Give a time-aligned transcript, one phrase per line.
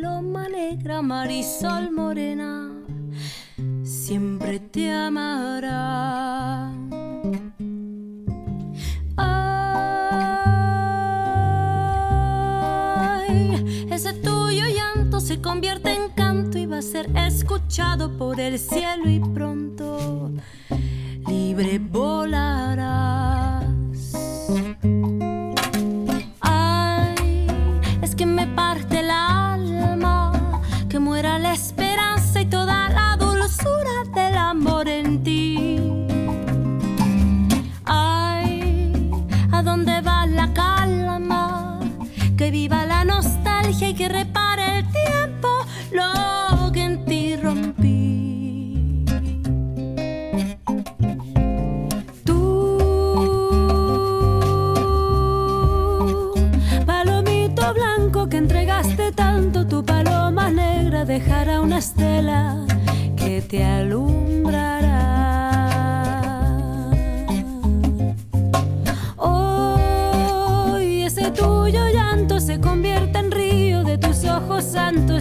[0.00, 2.70] Paloma negra, Marisol morena,
[3.82, 6.72] siempre te amará.
[9.16, 9.86] Ay,
[13.90, 19.10] ese tuyo llanto se convierte en canto y va a ser escuchado por el cielo
[19.10, 20.30] y pronto
[21.26, 21.80] libre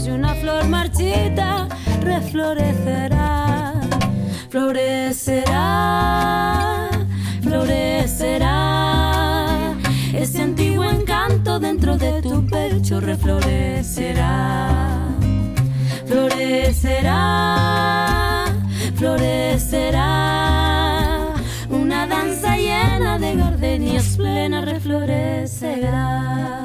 [0.05, 1.67] y una flor marchita
[2.01, 3.73] reflorecerá,
[4.49, 5.69] florecerá,
[7.41, 8.53] florecerá.
[10.13, 14.69] Ese antiguo encanto dentro de tu pecho reflorecerá,
[16.05, 17.15] florecerá,
[18.95, 20.03] florecerá.
[21.71, 26.56] Una danza llena de gardenias plena reflorecerá.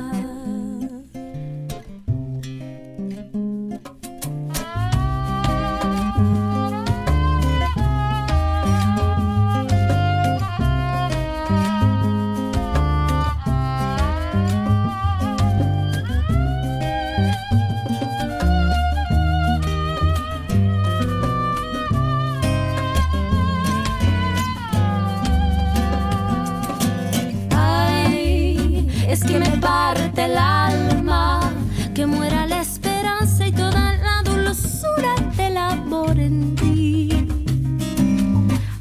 [30.22, 31.40] Parte el alma,
[31.94, 37.08] que muera la esperanza y toda la dulzura del amor en ti.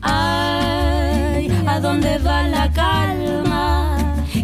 [0.02, 3.98] Ay, ¿a dónde va la calma?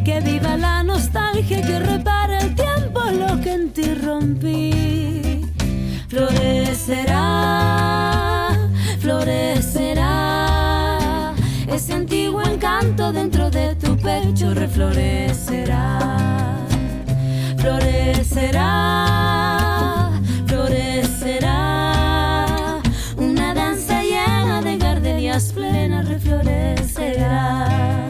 [0.04, 5.42] Que viva la nostalgia, que repare el tiempo lo que en ti rompí.
[6.08, 7.28] Florecerá,
[9.00, 10.08] florecerá.
[11.68, 15.47] Ese antiguo encanto dentro de tu pecho reflorecerá.
[18.38, 20.12] Florecerá,
[20.46, 21.94] florecerá.
[23.18, 28.07] Una danza llena de gardenias plenas reflorecerá.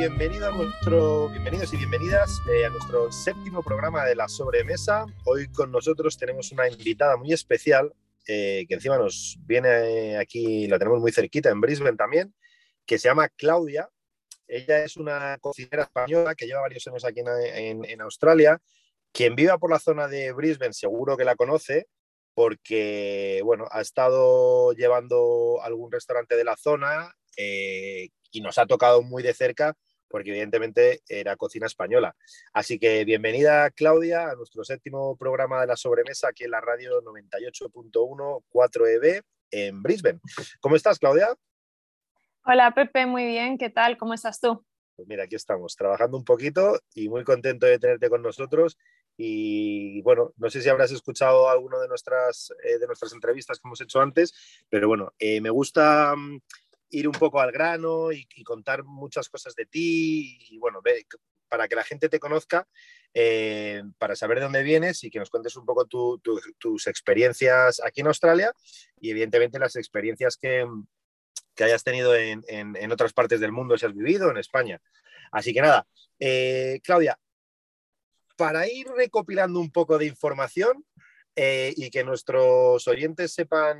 [0.00, 5.04] Bienvenido a nuestro, bienvenidos y bienvenidas eh, a nuestro séptimo programa de la sobremesa.
[5.26, 7.92] Hoy con nosotros tenemos una invitada muy especial
[8.26, 12.34] eh, que encima nos viene aquí, la tenemos muy cerquita en Brisbane también,
[12.86, 13.90] que se llama Claudia.
[14.48, 18.58] Ella es una cocinera española que lleva varios años aquí en, Australia.
[19.12, 21.88] Quien viva por la zona de Brisbane seguro que la conoce
[22.32, 29.02] porque, bueno, ha estado llevando algún restaurante de la zona eh, y nos ha tocado
[29.02, 29.76] muy de cerca
[30.10, 32.16] porque evidentemente era cocina española.
[32.52, 37.00] Así que bienvenida Claudia a nuestro séptimo programa de la sobremesa aquí en la radio
[37.00, 39.22] 98.1 4EB
[39.52, 40.20] en Brisbane.
[40.60, 41.28] ¿Cómo estás Claudia?
[42.44, 43.96] Hola Pepe, muy bien, ¿qué tal?
[43.96, 44.64] ¿Cómo estás tú?
[44.96, 48.76] Pues mira, aquí estamos, trabajando un poquito y muy contento de tenerte con nosotros.
[49.16, 53.68] Y bueno, no sé si habrás escuchado alguna de nuestras, eh, de nuestras entrevistas que
[53.68, 54.34] hemos hecho antes,
[54.68, 56.40] pero bueno, eh, me gusta mm,
[56.90, 60.80] ir un poco al grano y, contar muchas cosas de ti y bueno,
[61.48, 62.66] para que la gente te conozca,
[63.12, 68.00] eh, para saber de dónde vienes y que nos cuentes un poco tus experiencias aquí
[68.00, 68.52] en Australia
[69.00, 70.66] y evidentemente las experiencias que,
[71.54, 74.80] que hayas tenido en, en, otras partes del mundo si has vivido en España.
[75.32, 75.86] Así que nada,
[76.18, 77.18] eh, Claudia,
[78.36, 80.84] para ir recopilando un poco de información
[81.36, 83.78] eh, y que nuestros oyentes sepan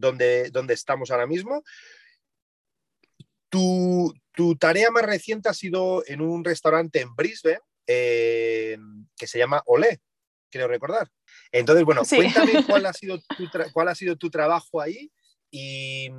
[0.00, 1.62] donde, estamos ahora mismo.
[3.48, 4.14] Tu,
[4.58, 8.78] tarea más reciente ha sido en un restaurante en Brisbane eh,
[9.16, 10.00] que se llama Olé,
[10.50, 11.08] creo recordar.
[11.52, 15.10] Entonces, bueno, cuéntame cuál ha, sido tu cuál ha sido tu trabajo ahí
[15.50, 16.10] y,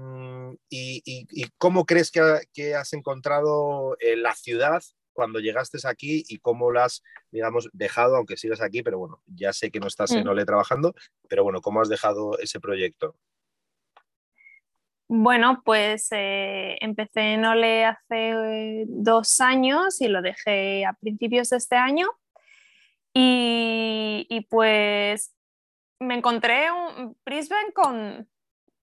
[1.58, 4.84] cómo crees que, has encontrado eh, la ciudad
[5.14, 9.54] cuando llegaste aquí y cómo la has, digamos, dejado, aunque sigas aquí, pero bueno, ya
[9.54, 10.30] sé que no estás en mm.
[10.30, 10.94] Olé trabajando,
[11.28, 13.18] pero bueno, ¿cómo has dejado ese proyecto?
[15.14, 21.58] Bueno, pues eh, empecé en Ole hace dos años y lo dejé a principios de
[21.58, 22.08] este año.
[23.14, 25.36] Y, pues
[26.00, 28.30] me encontré un Brisbane con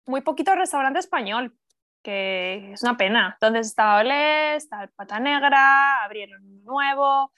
[0.04, 1.56] muy poquito restaurante español,
[2.02, 3.38] que es una pena.
[3.40, 7.32] Entonces estaba Ole, está el Pata Negra, abrieron un nuevo.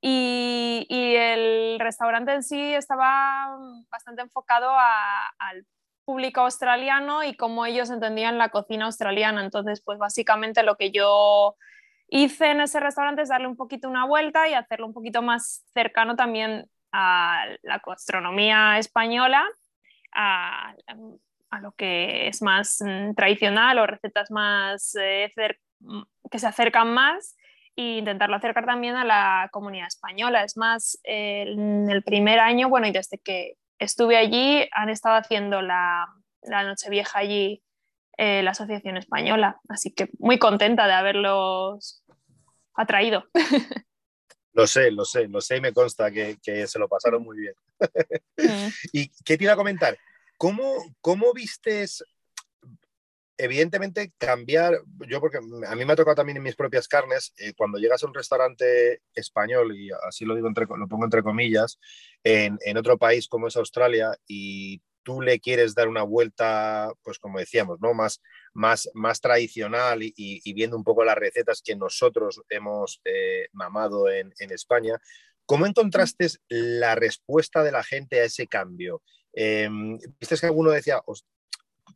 [0.00, 3.58] Y, el restaurante en sí estaba
[3.90, 5.66] bastante enfocado al
[6.12, 9.42] público australiano y cómo ellos entendían la cocina australiana.
[9.42, 11.56] Entonces, pues básicamente lo que yo
[12.06, 15.64] hice en ese restaurante es darle un poquito una vuelta y hacerlo un poquito más
[15.72, 19.42] cercano también a la gastronomía española,
[20.14, 20.74] a,
[21.62, 25.32] lo que es más mm, tradicional o recetas más eh,
[25.80, 27.38] mm, que se acercan más
[27.74, 30.44] e intentarlo acercar también a la comunidad española.
[30.44, 35.62] Es más, en el primer año, bueno, y desde que estuve allí, han estado haciendo
[35.62, 36.06] la,
[36.42, 37.62] la Nochevieja allí
[38.18, 42.04] eh, la Asociación Española, así que muy contenta de haberlos
[42.74, 43.24] atraído.
[44.54, 46.36] Lo sé, lo sé, lo sé y me consta que,
[46.66, 47.54] se lo pasaron muy bien.
[48.36, 48.68] Mm.
[48.92, 49.96] ¿Y qué te iba a comentar?
[50.36, 52.04] ¿Cómo, cómo vistes
[53.36, 57.52] evidentemente cambiar, yo porque a mí me ha tocado también en mis propias carnes, eh,
[57.56, 61.78] cuando llegas a un restaurante español, y así lo digo, entre, lo pongo entre comillas,
[62.22, 67.38] en, otro país como es Australia y tú le quieres dar una vuelta, pues como
[67.38, 67.94] decíamos, ¿no?
[67.94, 68.20] más,
[68.54, 74.32] más, más tradicional y, viendo un poco las recetas que nosotros hemos eh, mamado en,
[74.38, 74.98] España,
[75.46, 79.02] ¿cómo encontraste la respuesta de la gente a ese cambio?
[79.34, 79.68] Eh,
[80.20, 81.00] ¿Viste que alguno decía,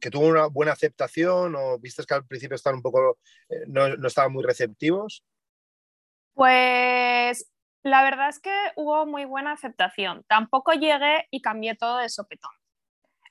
[0.01, 3.97] que tuvo una buena aceptación o viste que al principio estaban un poco, eh, no,
[3.97, 5.25] no, estaban muy receptivos?
[6.35, 7.51] Pues
[7.83, 10.25] la verdad es que hubo muy buena aceptación.
[10.29, 12.51] Tampoco llegué y cambié todo de sopetón.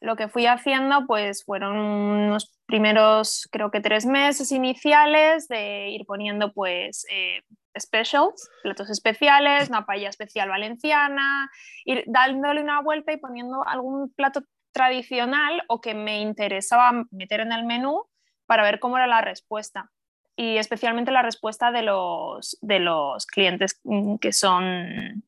[0.01, 6.05] Lo que fui haciendo pues fueron unos primeros, creo que tres meses iniciales de ir
[6.05, 7.41] poniendo pues eh,
[7.79, 11.49] specials, platos especiales, una paella especial valenciana,
[11.85, 14.41] ir dándole una vuelta y poniendo algún plato
[14.75, 18.03] tradicional o que me interesaba meter en el menú
[18.45, 19.89] para ver cómo era la respuesta.
[20.35, 25.23] Y especialmente la respuesta de los, de los clientes mm, que son,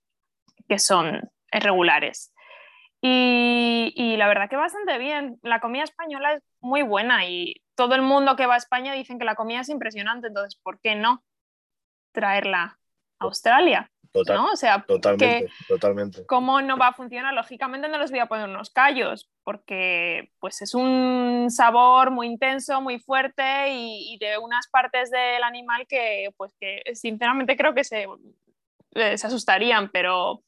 [0.68, 2.34] que son regulares.
[3.01, 5.39] Y, y, la verdad que bastante bien.
[5.44, 9.18] La comida española es muy buena y todo el mundo que va a España dicen
[9.18, 11.24] que la comida es impresionante, entonces, ¿por qué no
[12.12, 12.80] traerla
[13.20, 13.89] a Australia?
[14.25, 14.51] ¿No?
[14.51, 16.25] O sea, totalmente, totalmente.
[16.25, 17.33] ¿Cómo no va a funcionar?
[17.33, 22.81] Lógicamente no les voy a poner unos callos, porque pues es un sabor muy intenso,
[22.81, 28.07] muy fuerte y, de unas partes del animal que, pues que sinceramente creo que se,
[28.93, 30.43] eh, se asustarían, pero,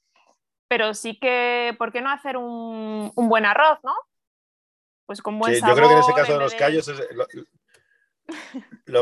[0.67, 3.93] pero sí que, ¿por qué no hacer un, un buen arroz, no?
[5.05, 5.75] Pues con buen sabor.
[5.75, 7.25] Yo creo que en ese caso de los callos Lo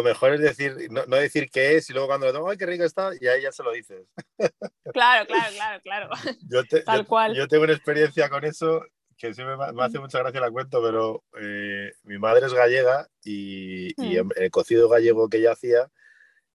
[0.04, 2.66] mejor es decir, no, no decir qué es y luego cuando lo tomo, ¡ay, qué
[2.66, 3.12] rico está!
[3.20, 4.06] Y ahí ya se lo dices.
[4.94, 6.10] Claro, claro, claro, claro.
[6.50, 7.36] Yo, te- Tal yo- cual.
[7.36, 8.84] yo tengo una experiencia con eso
[9.18, 13.08] que siempre me, me hace mucha gracia la cuento, pero eh, mi madre es gallega
[13.24, 14.30] y, y Mm.
[14.36, 15.92] el cocido gallego que ella hacía,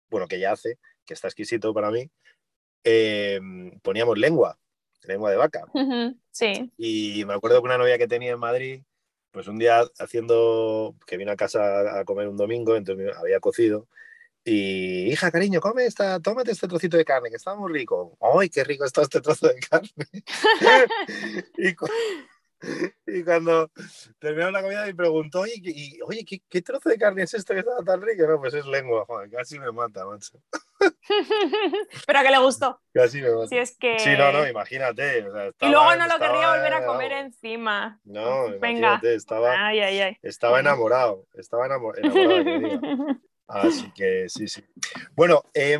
[0.09, 2.09] bueno, que ella hace, que está exquisito para mí,
[2.85, 3.41] eh,
[3.83, 4.59] poníamos lengua,
[5.03, 5.65] lengua de vaca.
[6.31, 6.73] Sí.
[6.79, 8.83] Y me acuerdo que una novia que tenía en Madrid,
[9.33, 13.89] pues un día haciendo, que vino a casa a comer un domingo, entonces había cocido.
[14.45, 18.17] Y, hija, cariño, come esta, tómate este trocito de carne, que está muy rico.
[18.21, 19.89] ¡Ay, qué rico está este trozo de carne!
[21.57, 21.87] y, cu-
[23.07, 23.71] y cuando
[24.19, 27.35] terminó la comida me preguntó, oye, ¿qué- y- oye ¿qué, qué trozo de carne es
[27.35, 28.27] esto que está tan rico?
[28.27, 30.41] No, pues es lengua, joder, casi me mata, macho.
[32.07, 32.81] Pero que le gustó.
[32.93, 33.47] Casi me.
[33.49, 33.99] Si es que.
[33.99, 35.27] Sí, no, no, imagínate.
[35.29, 38.01] o sea, Y luego no lo estaba- querría volver a comer encima.
[38.05, 38.57] No, Venga.
[38.69, 40.17] imagínate, estaba, Ay, ay, ay.
[40.23, 43.21] estaba enamorado, estaba enamo- enamorado.
[43.47, 44.65] Así que sí, sí.
[45.15, 45.79] Bueno, eh,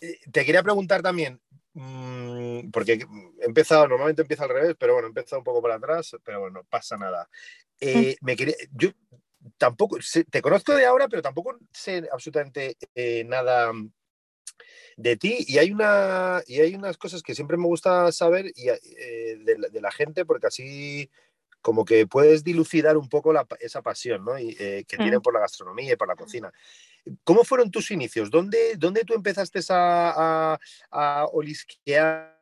[0.00, 1.40] eh, te quería preguntar también,
[1.72, 2.92] mm, porque
[3.40, 6.40] he empezado, normalmente empieza al revés, pero bueno, he empezado un poco por atrás, pero
[6.40, 7.28] bueno, no pasa nada.
[7.80, 8.90] Eh, me quería, yo
[9.58, 9.98] tampoco,
[10.30, 13.72] te conozco de ahora, pero tampoco sé absolutamente eh, nada
[14.96, 18.68] de ti y hay, una, y hay unas cosas que siempre me gusta saber y,
[18.68, 21.10] eh, de, la, de la gente porque así
[21.60, 24.38] como que puedes dilucidar un poco la esa pasión ¿no?
[24.38, 25.02] y, eh, que Mm.
[25.02, 26.52] tienen por la gastronomía y por la cocina.
[27.24, 28.30] ¿Cómo fueron tus inicios?
[28.30, 30.58] ¿Dónde, dónde tú empezaste a, a,
[30.90, 32.33] a olisquear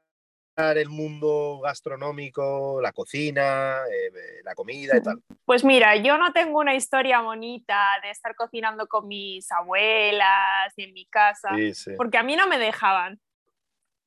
[0.56, 5.22] el mundo gastronómico, la cocina, eh, la comida y tal?
[5.44, 10.84] Pues mira, yo no tengo una historia bonita de estar cocinando con mis abuelas ni
[10.84, 11.92] en mi casa, Sí, sí.
[11.96, 13.18] porque a mí no me dejaban.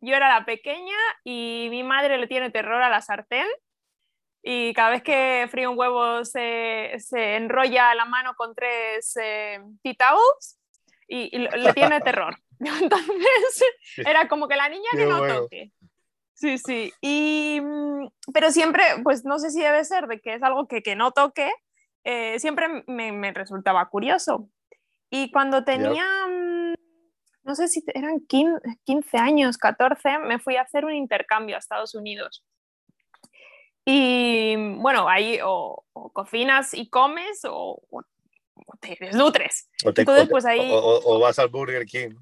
[0.01, 3.47] Yo era la pequeña y mi madre le tiene terror a la sartén
[4.43, 9.59] y cada vez que frío un huevo se, se enrolla la mano con tres eh,
[11.07, 12.35] y, y le tiene terror.
[12.59, 13.63] Entonces
[13.97, 15.41] era como que la niña Qué que no bueno.
[15.41, 15.71] toque.
[16.35, 16.93] Sí, sí.
[17.01, 20.83] Y, mm, pero siempre, pues no sé si debe ser de que es algo que,
[20.83, 21.51] que no toque,
[22.03, 24.47] eh, siempre me, me resultaba curioso.
[25.09, 26.73] Y cuando tenía, mm,
[27.43, 31.59] no sé si eran 15, 15 años, 14, me fui a hacer un intercambio a
[31.59, 32.43] Estados Unidos.
[33.85, 38.01] Y bueno, ahí o, o cocinas y comes o, o-
[38.67, 39.69] o te desnutres.
[39.85, 42.15] O, te- Entonces, o te- pues ahí- o- o- o vas al Burger King.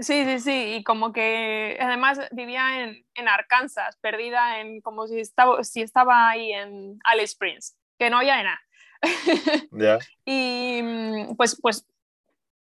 [0.00, 5.20] Sí, sí, sí, y como que además vivía en, en Arkansas, perdida en como si
[5.20, 8.60] estaba, si estaba ahí en Alice Springs, que no había nada.
[9.72, 9.98] Ya.
[10.24, 11.86] y mm, pues, pues,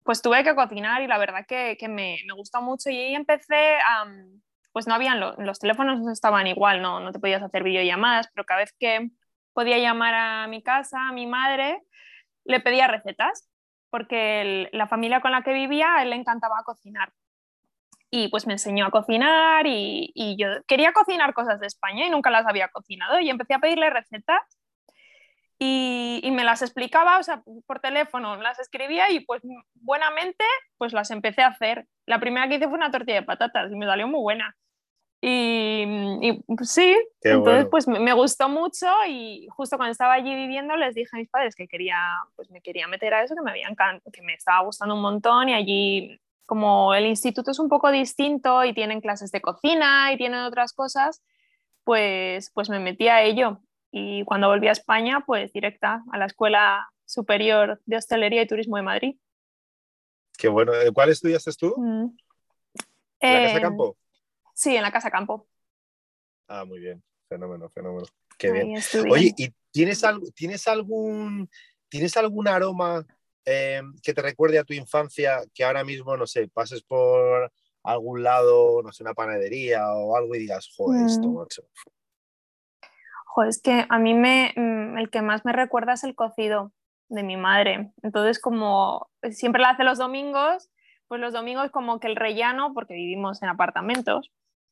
[0.03, 3.15] pues tuve que cocinar y la verdad que, que me, me gustó mucho y ahí
[3.15, 4.05] empecé a,
[4.73, 8.27] pues no habían, lo- los teléfonos no estaban igual, no, no te podías hacer videollamadas,
[8.33, 9.09] pero cada vez que
[9.53, 11.81] podía llamar a mi casa, a mi madre,
[12.43, 13.49] le pedía recetas,
[13.95, 17.13] porque la familia con la que vivía, él le encantaba cocinar.
[18.11, 22.29] Y pues me enseñó a cocinar y, yo quería cocinar cosas de España y nunca
[22.29, 24.41] las había cocinado y empecé a pedirle recetas
[25.57, 29.41] y, y me las explicaba, o sea, por teléfono, las escribía y pues
[29.75, 30.43] buenamente
[30.77, 31.87] pues las empecé a hacer.
[32.05, 34.57] La primera que hice fue una tortilla de patatas y me salió muy buena.
[35.27, 35.83] Y,
[36.21, 37.69] y, pues, sí, Qué entonces bueno.
[37.71, 41.29] pues me, me gustó mucho y justo cuando estaba allí viviendo les dije a mis
[41.29, 41.97] padres que quería,
[42.35, 45.01] pues me quería meter a eso, que me, había encan- que me estaba gustando un
[45.01, 50.13] montón y allí como el instituto es un poco distinto y tienen clases de cocina
[50.13, 51.23] y tienen otras cosas,
[51.83, 53.61] pues, pues me metí a ello.
[53.91, 58.77] Y cuando volví a España, pues directa a la Escuela Superior de Hostelería y Turismo
[58.77, 59.15] de Madrid.
[60.37, 60.71] Qué bueno.
[60.75, 61.73] Eh, ¿Cuál estudiaste tú?
[61.77, 62.15] Mm.
[63.21, 63.97] ¿En la Casa Eh, Campo?
[64.55, 65.47] Sí, en la Casa Campo.
[66.47, 67.03] Ah, muy bien.
[67.27, 68.07] Fenómeno, fenómeno.
[68.37, 68.77] Qué Ahí bien.
[68.77, 69.11] estudié.
[69.11, 71.49] Oye, ¿y tienes, algo, tienes algún
[71.89, 73.05] tienes algún aroma
[73.45, 77.51] eh, que te recuerde a tu infancia que ahora mismo, no sé, pases por
[77.83, 81.35] algún lado, no sé, una panadería o algo y digas, joder, esto, Mm.
[81.35, 81.61] macho.
[83.27, 86.71] Joder, es que a mí me, mm, el que más me recuerda es el cocido
[87.09, 87.91] de mi madre.
[88.01, 90.69] Entonces, como siempre la hace los domingos,
[91.07, 94.31] pues los domingos como que el rellano, porque vivimos en apartamentos,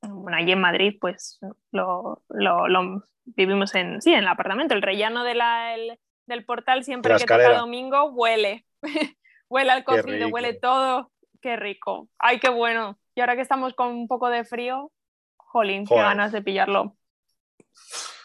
[0.10, 1.40] bueno, allí en Madrid pues
[1.72, 6.46] lo, lo- lo vivimos en, sí, en el apartamento, el rellano de la, el- del
[6.46, 8.66] portal siempre que toca domingo huele,
[9.50, 12.98] huele al cocido, huele todo, qué rico, ay, qué bueno.
[13.16, 14.92] Y ahora que estamos con un poco de frío,
[15.38, 16.96] jolín, qué ganas de pillarlo.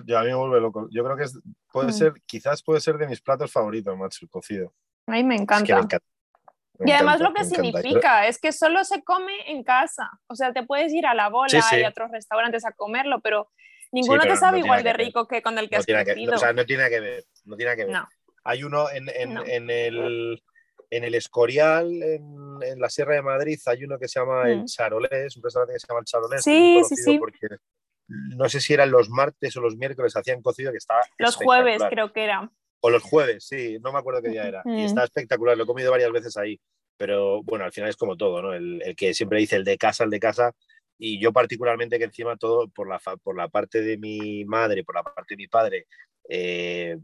[0.07, 0.89] Ya a mí me vuelve loco.
[0.91, 1.41] Yo creo que es-
[1.73, 1.93] puede Mm.
[1.93, 4.73] ser, quizás puede ser de mis platos favoritos, macho, el cocido.
[5.07, 5.67] Ay, me Es encanta.
[5.67, 6.07] que me encanta.
[6.79, 10.09] Me Y además encanta, lo que significa es que solo se come en casa.
[10.29, 11.77] O sea, te puedes ir a la bola Sí, sí.
[11.81, 13.51] y a otros restaurantes a comerlo, pero
[13.91, 16.05] ninguno pero te sabe no igual de rico que con el que No has tiene,
[16.05, 17.25] que, o sea, no tiene que ver.
[17.45, 17.93] No tiene que ver.
[17.95, 18.09] No.
[18.45, 20.43] Hay uno en, en- en el
[20.91, 24.61] En el Escorial, en, en la Sierra de Madrid, hay uno que se llama El
[24.63, 24.65] Mm.
[24.67, 26.43] Charolés, un restaurante que se llama El Charolés.
[26.43, 27.19] Sí, sí, sí.
[27.19, 27.47] Porque
[28.07, 31.83] no sé si eran los martes o los miércoles, hacían cocido que estaba Los jueves
[31.91, 32.51] creo que era.
[32.81, 34.63] O los jueves, sí, no me acuerdo qué día era.
[34.65, 34.85] Y Mm.
[34.87, 36.61] está espectacular, lo he comido varias veces ahí.
[36.97, 38.53] Pero bueno, al final es como todo, ¿no?
[38.55, 40.53] El, el que siempre dice el de casa, el de casa.
[40.99, 44.97] Y yo particularmente que encima todo por la, por la parte de mi madre, por
[44.97, 45.87] la parte de mi padre,
[46.29, 46.97] eh,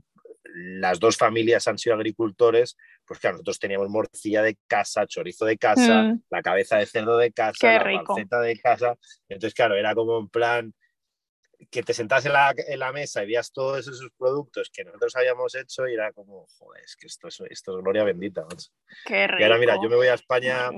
[0.52, 5.56] las dos familias han sido agricultores, pues claro, nosotros teníamos morcilla de casa, chorizo de
[5.58, 6.22] casa, Mm.
[6.30, 8.14] la cabeza de cerdo de casa, Qué la rico.
[8.14, 8.96] panceta de casa.
[9.28, 10.74] Entonces, claro, era como en plan
[11.70, 15.14] que te sentas en la, en la mesa y veas todos esos productos que nosotros
[15.16, 18.42] habíamos hecho y era como, joder, es que esto es, esto es gloria bendita.
[18.42, 18.70] macho".
[19.04, 19.40] Qué rico.
[19.40, 20.70] Y ahora, mira, yo me voy a España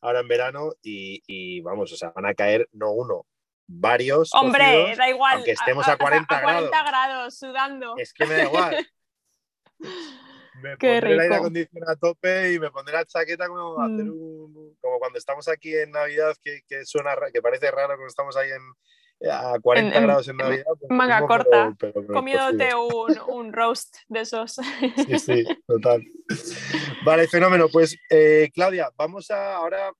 [0.00, 3.26] ahora en verano y, y vamos, o sea, van a caer no uno,
[3.66, 4.30] varios.
[4.34, 4.96] Hombre, cocidos.
[4.98, 5.34] da igual.
[5.36, 6.88] aunque estemos a 40 a 40 grados.
[6.90, 7.94] grados, sudando.
[7.98, 8.88] Es que me da igual.
[10.60, 11.34] Me Qué pondré el aire rico.
[11.36, 13.80] acondicionado a tope y me pondré la chaqueta como, Mm.
[13.94, 18.06] hacer un- como cuando estamos aquí en Navidad, que, que suena que parece raro cuando
[18.08, 18.62] estamos ahí en,
[19.30, 20.64] a 40 En- en grados en Navidad.
[20.78, 24.52] pues manga corta, pero- pero Comiéndote un, un roast de esos.
[25.06, 26.02] Sí, sí, total.
[27.04, 27.68] Vale, fenómeno.
[27.72, 29.90] Pues eh, Claudia, vamos a ahora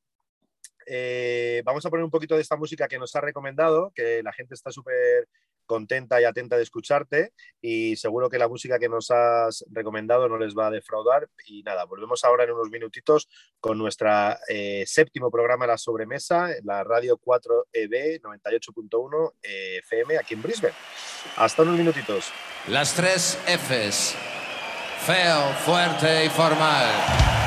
[0.87, 4.33] eh, vamos a poner un poquito de esta música que nos ha recomendado, que la
[4.33, 5.29] gente está súper
[5.69, 10.39] contenta y atenta de escucharte y seguro que la música que nos has recomendado no
[10.39, 11.29] les va a defraudar.
[11.47, 13.29] Y nada, volvemos ahora en unos minutitos
[13.61, 14.09] con nuestro
[14.87, 20.75] séptimo programa La Sobremesa, la radio 4EB 98.1 eh, FM aquí en Brisbane.
[21.37, 22.33] Hasta unos minutitos.
[22.69, 24.17] Las tres Fs.
[25.07, 27.38] Feo, fuerte y formal.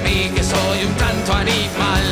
[0.00, 2.02] De que soy un tanto animal,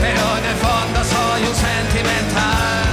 [0.00, 2.91] pero en el fondo soy un sentimental.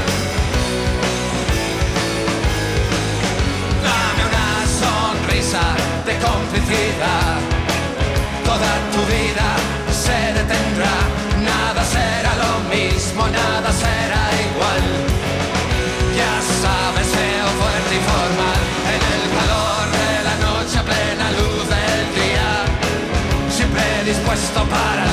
[24.49, 25.08] Dispuesto para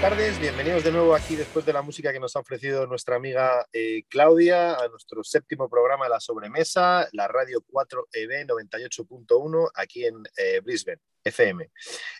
[0.00, 3.16] Buenas tardes, bienvenidos de nuevo aquí después de la música que nos ha ofrecido nuestra
[3.16, 10.04] amiga eh, Claudia a nuestro séptimo programa de la sobremesa, la radio 4EB 98.1 aquí
[10.04, 11.68] en eh, Brisbane, FM.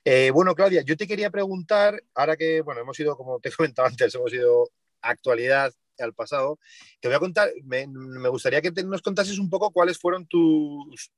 [0.04, 3.52] Eh, bueno, Claudia, yo te quería preguntar, ahora que, bueno, hemos ido, como te he
[3.52, 4.68] comentado antes, hemos ido
[5.00, 6.58] actualidad al pasado,
[7.00, 7.86] te voy a contar, me,
[8.28, 11.12] gustaría que nos contases un poco cuáles fueron tus,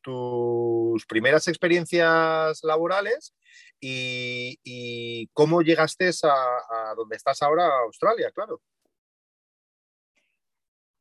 [1.08, 3.34] primeras experiencias laborales
[3.80, 8.60] y, cómo llegaste a, donde estás ahora, a Australia, claro.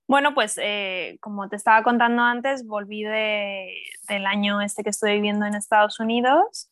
[0.08, 3.72] Bueno, pues eh, como te estaba contando antes, volví de,
[4.08, 6.72] del año este que estoy viviendo en Estados Unidos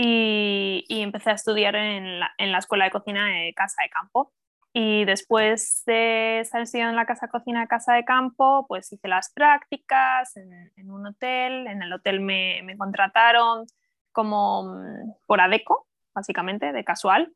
[0.00, 4.32] y, empecé a estudiar en la, Escuela de Cocina de Casa de Campo.
[4.72, 9.08] Y después de estar estudiando en la casa cocina de casa de campo, pues hice
[9.08, 11.66] las prácticas en, en un hotel.
[11.66, 13.66] En el hotel me, me, contrataron
[14.12, 17.32] como mm, por ADECO, básicamente, de casual.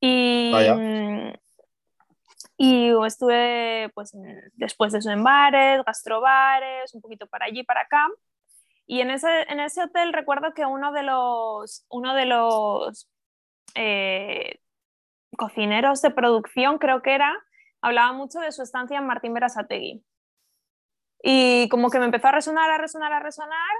[0.00, 0.76] Y, Vaya.
[2.56, 4.12] y estuve pues,
[4.54, 8.08] después de eso en bares, gastrobares, un poquito para allí, para acá.
[8.86, 13.08] Y en ese, en ese hotel recuerdo que uno de los, uno de los
[13.74, 14.60] eh,
[15.34, 17.32] cocineros de producción, creo que era,
[17.80, 20.04] hablaba mucho de su estancia en Martín Berasategui.
[21.22, 23.76] Y como que me empezó a resonar, a resonar, a resonar.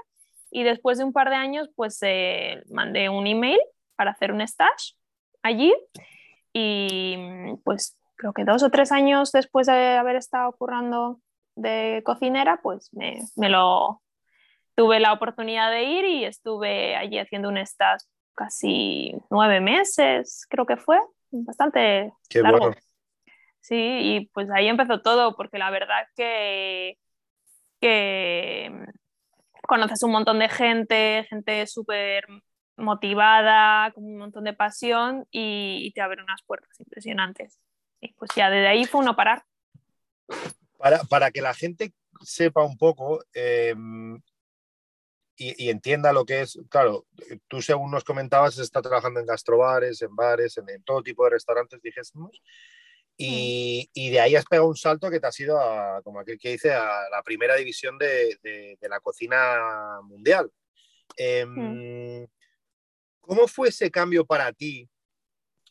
[0.51, 3.59] Y después de un par de años, pues eh, mandé un email
[3.95, 4.95] para hacer un stage
[5.43, 5.73] allí.
[6.53, 7.17] Y
[7.63, 11.19] pues creo que dos o tres años después de haber estado currando
[11.55, 14.01] de cocinera, pues me, me lo
[14.75, 20.65] tuve la oportunidad de ir y estuve allí haciendo un stage casi nueve meses, creo
[20.65, 20.99] que fue,
[21.31, 22.59] bastante Qué largo.
[22.59, 22.75] bueno.
[23.61, 26.99] Sí, y pues ahí empezó todo, porque la verdad que,
[27.81, 28.71] que
[29.67, 32.25] conoces un montón de gente, gente súper
[32.77, 37.59] motivada, con un montón de pasión y, y, te abre unas puertas impresionantes.
[38.01, 39.43] Y pues ya desde ahí fue uno parar.
[40.77, 43.73] Para, para que la gente sepa un poco eh,
[45.37, 47.05] y, y, entienda lo que es, claro,
[47.47, 51.31] tú según nos comentabas, está trabajando en gastrobares, en bares, en, en todo tipo de
[51.31, 52.41] restaurantes, dijésemos,
[53.17, 56.37] y, y, de ahí has pegado un salto que te ha sido, a, como aquel
[56.37, 60.51] que dice, a la primera división de, de, de la cocina mundial.
[61.15, 62.25] Eh, mm.
[63.21, 64.89] ¿Cómo fue ese cambio para ti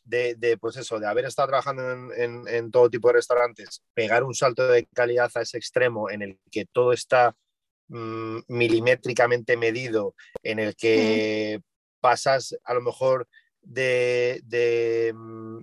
[0.03, 3.83] de, de, pues eso, de haber estado trabajando en, en, en, todo tipo de restaurantes,
[3.93, 7.35] pegar un salto de calidad a ese extremo en el que todo está
[7.87, 11.63] mmm, milimétricamente medido, en el que mm.
[11.99, 13.27] pasas a lo mejor
[13.61, 15.13] de, de,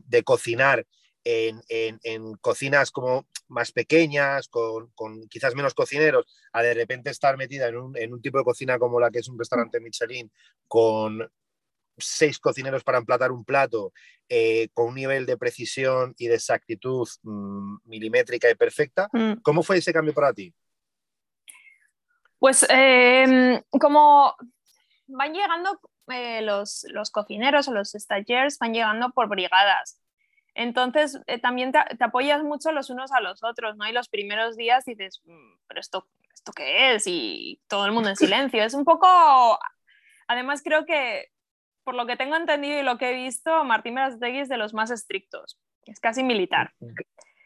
[0.07, 0.87] de cocinar
[1.25, 7.11] en, en, en, cocinas como más pequeñas, con, con, quizás menos cocineros, a de repente
[7.11, 9.81] estar metida en un, en un tipo de cocina como la que es un restaurante
[9.81, 10.31] Michelin,
[10.67, 11.31] con
[11.99, 13.93] seis cocineros para emplatar un plato,
[14.29, 19.09] eh, con un nivel de precisión y de exactitud mmm, milimétrica y perfecta.
[19.13, 19.35] Mm.
[19.43, 20.53] ¿Cómo fue ese cambio para ti?
[22.43, 24.35] Pues eh, como
[25.07, 25.79] van llegando
[26.09, 30.03] eh, los, los, cocineros o los stagiaires, van llegando por brigadas.
[30.53, 33.89] Entonces, eh, también te, te, apoyas mucho los unos a los otros, ¿no?
[33.89, 37.05] Y los primeros días dices, mm, pero esto, ¿esto qué es?
[37.07, 38.65] Y todo el mundo en silencio.
[38.65, 39.07] Es un poco...
[40.27, 41.29] Además, creo que,
[41.85, 44.75] por lo que tengo entendido y lo que he visto, Martín Berastegui es de los
[44.75, 45.61] más estrictos.
[45.85, 46.75] Es casi militar.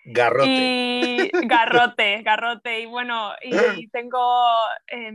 [0.06, 0.50] Garrote.
[0.50, 2.80] Y garrote, garrote.
[2.80, 4.54] Y bueno, y tengo,
[4.88, 5.12] eh,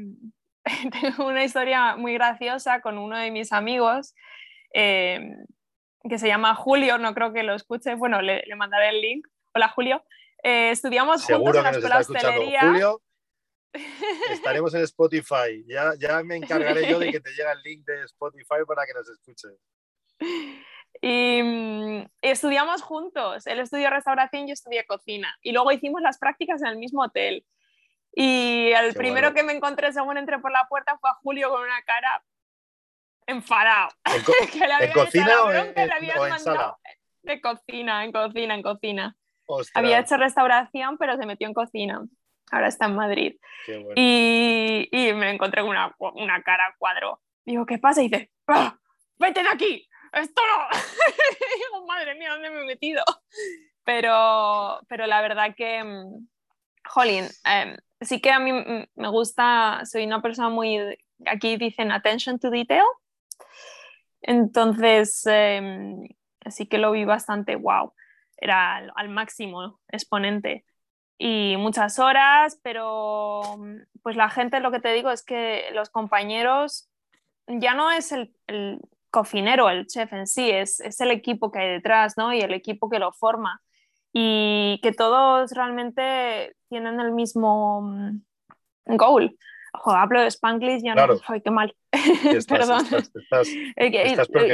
[1.01, 4.13] tengo una historia muy graciosa con uno de mis amigos.
[4.73, 5.19] Eh,
[6.07, 9.27] que se llama Julio, no creo que lo escuche, bueno, le, le mandaré el link.
[9.53, 10.03] Hola Julio,
[10.43, 12.61] eh, estudiamos Seguro juntos en la escuela de hostelería.
[12.61, 13.01] Julio,
[14.31, 18.03] estaremos en Spotify, ya, ya me encargaré yo de que te llegue el link de
[18.05, 19.59] Spotify para que nos escuches.
[21.01, 26.61] Y, y, estudiamos juntos, él estudió restauración, yo estudié cocina y luego hicimos las prácticas
[26.61, 27.43] en el mismo hotel.
[28.13, 29.35] Y el Qué primero bueno.
[29.35, 32.23] que me encontré según entré por la puerta fue a Julio con una cara
[33.25, 33.89] enfadado.
[34.05, 35.73] ¿En, que le ¿en cocina o en,
[36.17, 36.77] o en sala?
[37.23, 39.15] De cocina, en cocina, en cocina.
[39.45, 39.71] Ostras.
[39.75, 42.01] Había hecho restauración, pero se metió en cocina.
[42.51, 43.37] Ahora está en Madrid.
[43.67, 43.93] Bueno.
[43.95, 47.21] Y, y, me encontré con una, una cara cuadro.
[47.45, 48.01] Digo, ¿qué pasa?
[48.01, 48.77] Y dice, ¡Ah,
[49.17, 50.67] vete de aquí, esto no.
[51.55, 53.03] digo, madre mía, ¿dónde me he metido?
[53.83, 56.27] Pero, pero la verdad que, mm,
[56.85, 60.77] jolín, eh, sí que a mí me gusta, soy una persona muy,
[61.25, 62.85] aquí dicen attention to detail,
[64.21, 67.93] entonces, eh, así que lo vi bastante wow.
[68.37, 70.65] Era al, máximo exponente.
[71.17, 73.41] Y muchas horas, pero
[74.01, 76.89] pues la gente, lo que te digo es que los compañeros
[77.47, 78.33] ya no es el
[79.11, 82.33] cocinero, el chef en sí, es, es, el equipo que hay detrás, ¿no?
[82.33, 83.61] Y el equipo que lo forma.
[84.13, 88.21] Y que todos realmente tienen el mismo mm,
[88.97, 89.37] goal.
[89.73, 91.75] Ojo, hablo de Spanglish, ya no, ay, qué mal.
[92.47, 92.85] Perdón.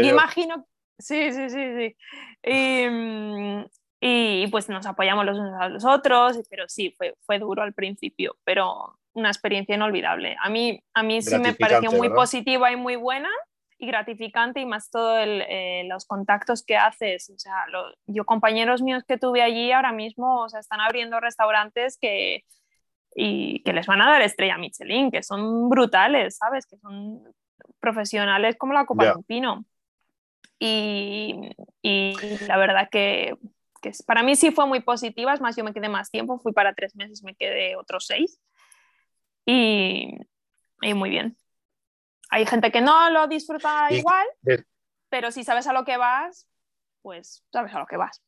[0.04, 0.68] Imagino,
[1.00, 1.96] sí, sí, sí, sí.
[2.44, 3.66] Y, mm,
[4.02, 7.74] y, pues nos apoyamos los unos a los otros, pero sí, fue, fue duro al
[7.74, 10.36] principio, pero una experiencia inolvidable.
[10.40, 13.30] A mí, a mí sí me pareció muy positiva y muy buena
[13.80, 17.30] y gratificante y más todos eh, los contactos que haces.
[17.30, 17.66] O sea,
[18.08, 22.44] yo compañeros míos que tuve allí ahora mismo o sea, están abriendo restaurantes que,
[23.16, 26.66] y que les van a dar estrella Michelin, que son brutales, ¿sabes?
[26.66, 27.22] Que son
[27.80, 29.66] profesionales como la Copa de Pino.
[30.60, 31.52] Y,
[31.84, 32.16] y,
[32.48, 33.36] la verdad que,
[33.82, 36.52] que, para mí sí fue muy positiva, es más, yo me quedé más tiempo, fui
[36.52, 38.40] para tres meses, me quedé otros seis.
[39.46, 40.18] Y,
[40.82, 41.38] y muy bien.
[42.30, 44.28] Hay gente que no lo disfruta igual,
[45.10, 46.48] pero si sabes a lo que vas,
[47.02, 48.22] pues sabes a lo que vas.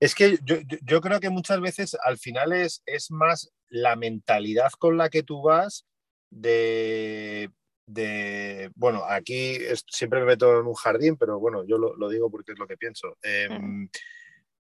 [0.00, 4.72] Es que yo, yo, creo que muchas veces al final es, es, más la mentalidad
[4.72, 5.86] con la que tú vas
[6.28, 7.50] de,
[7.86, 12.30] de bueno, aquí siempre me meto en un jardín, pero bueno, yo lo, lo digo
[12.30, 13.16] porque es lo que pienso.
[13.22, 13.88] Em,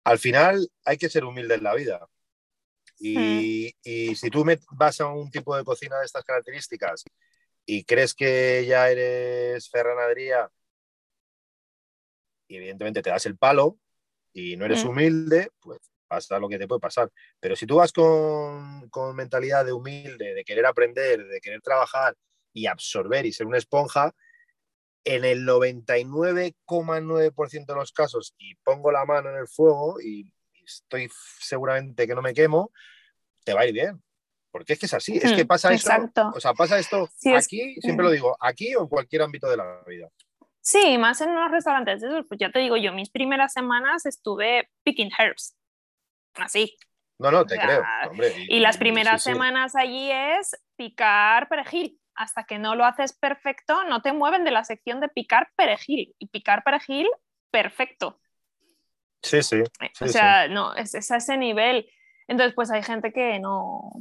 [0.04, 2.08] al final hay que ser humilde en la vida.
[3.00, 7.04] Y, y, si tú vas a un tipo de cocina de estas características
[7.66, 10.50] y crees que ya eres Ferran Adrià
[12.48, 13.80] y evidentemente te das el palo,
[14.34, 14.90] y no eres mm.
[14.90, 17.12] humilde, pues pasa lo que te puede pasar.
[17.40, 22.16] Pero si tú vas con, con mentalidad de humilde, de querer aprender, de querer trabajar
[22.52, 24.14] y absorber y ser una esponja,
[25.06, 30.32] en el 99,9% de los casos, y pongo la mano en el fuego y,
[30.66, 32.72] estoy seguramente que no me quemo,
[33.44, 34.02] te va a ir bien.
[34.54, 35.92] Porque es que es así, es que mm, pasa esto,
[36.36, 39.82] o sea, pasa esto aquí, siempre lo digo, aquí o en cualquier ámbito de la
[39.88, 40.10] vida.
[40.62, 45.10] Sí, más en unos restaurantes pues ya te digo yo, mis primeras semanas estuve picking
[45.18, 45.58] herbs,
[46.36, 46.78] así.
[47.18, 47.82] No, no, te creo.
[48.48, 52.00] y, las primeras semanas allí es picar perejil.
[52.16, 56.14] Hasta que no lo haces perfecto, no te mueven de la sección de picar perejil.
[56.20, 57.08] Y picar perejil,
[57.50, 58.20] perfecto.
[59.24, 59.58] Sí, sí.
[59.58, 61.90] Eh, o sea, no, es, es, a ese nivel.
[62.28, 63.94] Entonces, pues hay gente que no,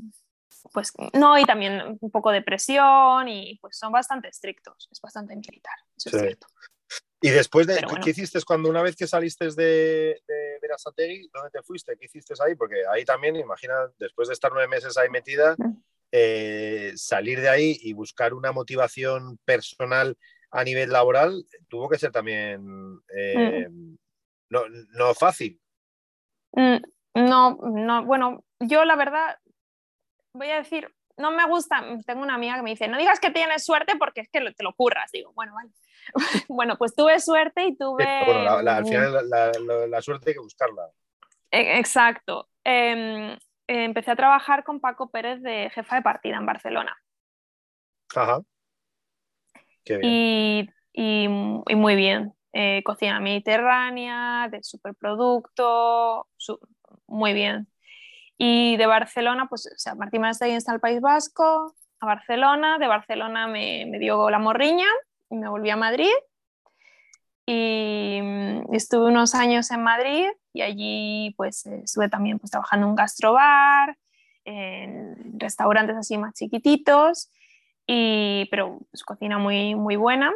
[0.72, 5.34] pues no, y también un poco de presión y pues son bastante estrictos, es bastante
[5.34, 6.46] militar, eso es cierto.
[7.24, 11.62] Y después de, ¿qué hiciste cuando una vez que saliste de, de Verazategui, dónde te
[11.62, 11.96] fuiste?
[11.96, 12.56] ¿Qué hiciste ahí?
[12.56, 15.54] Porque ahí también, imagina, después de estar nueve meses ahí metida,
[16.10, 20.18] eh, salir de ahí y buscar una motivación personal
[20.50, 23.68] a nivel laboral tuvo que ser también eh,
[24.50, 25.58] no, no, fácil.
[26.52, 26.76] Mm,
[27.14, 29.38] no, no, bueno, yo la verdad
[30.32, 33.30] voy a decir, no me gusta, tengo una amiga que me dice, no digas que
[33.30, 35.10] tienes suerte porque es que te lo curras.
[35.12, 35.70] Digo, bueno, vale.
[36.48, 38.06] bueno, pues tuve suerte y tuve...
[38.26, 39.28] Bueno, al final
[39.90, 40.88] la, suerte hay que buscarla.
[41.50, 42.48] E, exacto.
[42.64, 46.96] Em, empecé a trabajar con Paco Pérez de jefa de partida en Barcelona.
[48.14, 48.40] Ajá.
[49.84, 50.74] Qué bien.
[50.94, 51.28] Y,
[51.74, 52.34] muy bien.
[52.54, 56.28] Eh, cocina mediterránea, de superproducto,
[57.06, 57.66] muy bien.
[58.44, 62.88] Y de Barcelona, pues, o sea, Martín Manastegui está el País Vasco, a Barcelona, de
[62.88, 64.88] Barcelona me, me dio la morriña
[65.31, 66.11] y me volví a Madrid.
[67.46, 72.90] Y, mm, estuve unos años en Madrid y allí pues estuve también pues trabajando en
[72.90, 73.96] un gastrobar,
[74.44, 77.31] en restaurantes así más chiquititos,
[77.87, 80.33] y, pero pues, cocina muy, muy buena.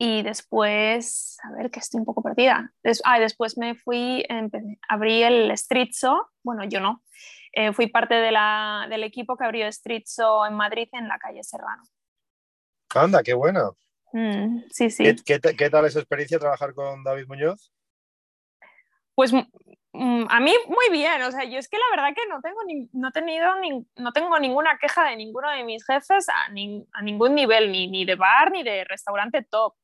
[0.00, 2.72] Y después, a ver, que estoy un poco perdida.
[3.04, 4.24] ah, después me fui,
[4.88, 7.02] abrí el Street Show, bueno, yo no,
[7.52, 11.18] eh, fui parte de la, del equipo que abrió Street Show en Madrid, en la
[11.18, 11.82] calle Serrano.
[12.94, 13.70] Anda, qué buena.
[14.12, 15.04] Mm, sí, sí.
[15.24, 17.72] ¿Qué, ¿Qué, tal esa experiencia trabajar con David Muñoz?
[19.16, 22.40] Pues mm, a mí muy bien, o sea, yo es que la verdad que no
[22.40, 23.48] tengo, ni, no tenido
[23.96, 28.04] no tengo ninguna queja de ninguno de mis jefes a, a ningún nivel, ni, ni,
[28.04, 29.74] de bar ni de restaurante top.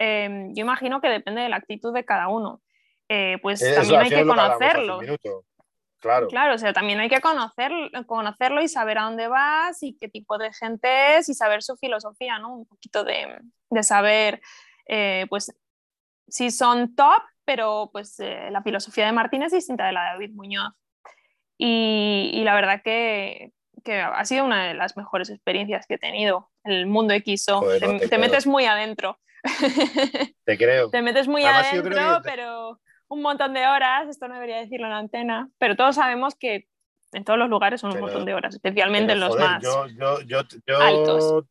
[0.00, 2.62] Em, yo imagino que depende de la actitud de cada uno.
[3.06, 5.00] Eh, pues también hay que conocerlo.
[6.00, 6.28] Claro.
[6.28, 7.70] claro, o sea, también hay que conocer,
[8.06, 11.76] conocerlo y saber a dónde vas y qué tipo de gente es y saber su
[11.76, 12.54] filosofía, ¿no?
[12.54, 14.40] Un poquito de, de saber,
[14.86, 15.54] eh, pues,
[16.26, 20.10] si son top, pero pues eh, la filosofía de Martín es distinta de la de
[20.12, 20.72] David Muñoz.
[21.58, 23.52] Y, y la verdad que,
[23.84, 26.48] que, ha sido una de las mejores experiencias que he tenido.
[26.64, 27.62] El mundo XO,
[28.08, 29.18] te, metes muy adentro.
[30.44, 30.90] Te creo.
[30.90, 34.98] Te metes muy adentro, pero un montón de horas, esto no debería decirlo en la
[34.98, 36.66] antena, pero todos sabemos que
[37.12, 40.42] en todos los lugares son un montón de horas, especialmente en los más yo, yo,
[40.66, 41.44] yo, altos.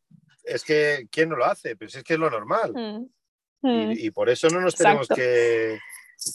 [0.44, 1.76] Es que, ¿quién no lo hace?
[1.76, 2.72] Pues es que es lo normal.
[2.74, 3.06] Mm.
[3.62, 3.90] Mm.
[3.92, 5.16] Y, y por eso no nos tenemos Exacto.
[5.22, 5.78] que.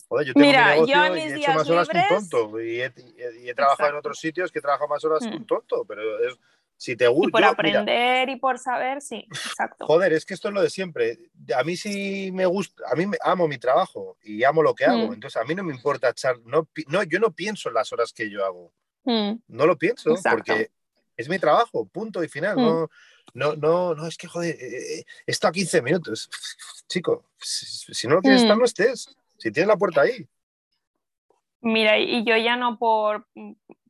[0.07, 2.03] Joder, yo tengo Mira, mi yo en y mis he hecho más horas que un
[2.03, 2.59] libres- tonto.
[2.61, 3.97] Y he, y he- y he trabajado en Exacto.
[3.99, 5.37] otros sitios que he trabajado más horas que Mm.
[5.37, 5.85] un tonto.
[5.87, 6.39] Pero es-
[6.77, 7.31] si te Y gusta.
[7.31, 9.85] por aprender y por saber, sí, exacto.
[9.85, 11.17] Joder, es que esto es lo de siempre.
[11.55, 14.85] A mí sí me gusta, a mí me, amo mi trabajo y amo lo que
[14.85, 15.09] hago.
[15.09, 15.13] Mm.
[15.13, 18.11] Entonces, a mí no me importa echar, no, no, yo no pienso en las horas
[18.13, 18.73] que yo hago.
[19.03, 20.37] Mm, No lo pienso Exacto.
[20.53, 20.71] porque
[21.15, 22.57] es mi trabajo, punto y final.
[22.57, 22.61] Mm.
[22.61, 22.89] No,
[23.33, 26.29] no, no, no, es que joder, eh, eh, esto a 15 minutos.
[26.87, 29.15] Chico, si, si no lo quieres estar, no estés.
[29.37, 30.27] Si tienes la puerta ahí.
[31.61, 33.27] Mira, y yo ya no por.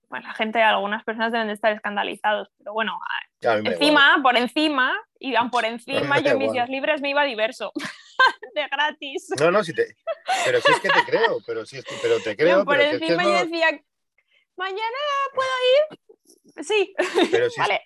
[0.10, 2.98] Bueno, la gente, algunas personas deben de estar escandalizados, pero bueno,
[3.41, 7.72] encima, por encima, iban por encima, yo en mis días libres me iba diverso,
[8.56, 9.28] de gratis.
[9.39, 9.96] No, no, si te,
[10.46, 12.78] pero si es que te creo, pero si es que, pero te Yo creo, por
[12.78, 13.82] pero que es que encima no- yo decía,
[14.56, 14.98] mañana
[15.34, 15.50] puedo
[15.91, 16.63] ir.
[16.63, 16.96] Sí,
[17.32, 17.82] pero si es vale.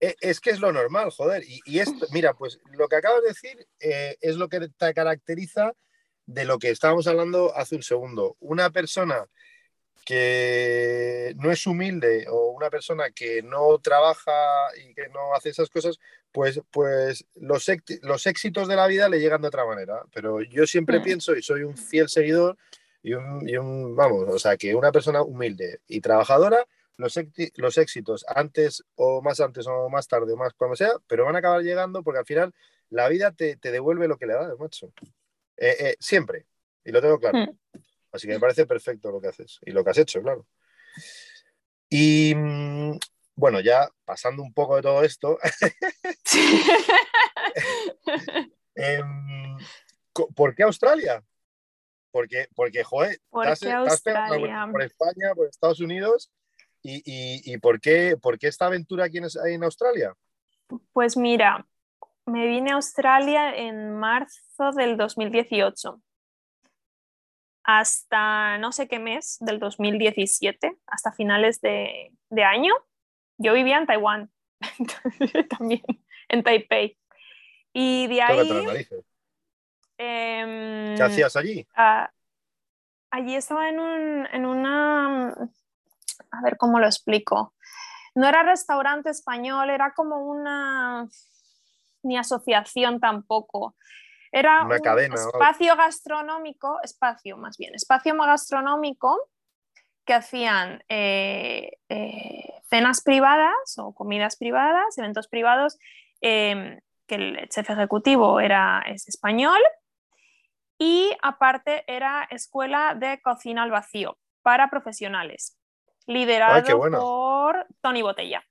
[0.00, 1.42] E- Es que es lo normal, joder.
[1.46, 4.94] Y, y esto, mira, pues lo que acabas de decir eh, es lo que te
[4.94, 5.72] caracteriza
[6.26, 8.36] de lo que estábamos hablando hace un segundo.
[8.40, 9.26] Una persona
[10.04, 14.32] que no es humilde o una persona que no trabaja
[14.84, 15.98] y que no hace esas cosas,
[16.32, 17.68] pues, pues los,
[18.26, 20.02] éxitos de la vida le llegan de otra manera.
[20.12, 21.02] Pero yo siempre Mm.
[21.02, 22.56] pienso y soy un fiel seguidor
[23.02, 27.52] y un, y un- vamos, o sea, que una persona humilde y trabajadora los, éxi-
[27.56, 31.36] los éxitos antes o más antes o más tarde o más cuando sea, pero van
[31.36, 32.54] a acabar llegando porque al final
[32.90, 34.92] la vida te, te devuelve lo que le da, macho.
[35.56, 36.46] Eh, eh, siempre.
[36.84, 37.38] Y lo tengo claro.
[37.38, 37.58] Mm.
[38.12, 40.46] Así que me parece perfecto lo que haces y lo que has hecho, claro.
[41.88, 42.98] Y mm,
[43.34, 45.38] bueno, ya pasando un poco de todo esto,
[48.74, 49.56] em,
[50.34, 51.22] ¿por qué Australia?
[52.10, 54.68] Porque, porque joder, ¿Por vuelta Australia?
[54.70, 56.30] por España, por Estados Unidos,
[56.82, 60.14] y, y- y por, qué, por qué esta aventura aquí en, en Australia?
[60.92, 61.66] Pues mira,
[62.26, 66.00] me vine a Australia en marzo del 2018.
[67.64, 72.74] Hasta no sé qué mes del 2017, hasta finales de, de año,
[73.38, 74.30] yo vivía en Taiwán,
[75.58, 75.82] también
[76.28, 76.98] en Taipei.
[77.72, 78.86] Y de ahí,
[79.98, 81.66] em, ¿Qué hacías allí?
[81.74, 82.10] ah,
[83.10, 85.32] allí estaba en, un, en una,
[86.30, 87.54] a ver cómo lo explico.
[88.14, 91.08] No era restaurante español, era como una,
[92.02, 93.76] ni asociación tampoco.
[94.34, 99.28] Era Una un espacio gastronómico, espacio más bien, espacio gastronómico
[100.06, 105.78] que hacían eh, eh, cenas privadas o comidas privadas, eventos privados,
[106.22, 109.60] eh, que el chef ejecutivo era, es español
[110.78, 115.58] y aparte era escuela de cocina al vacío para profesionales,
[116.06, 116.98] liderado bueno.
[116.98, 118.42] por Tony Botella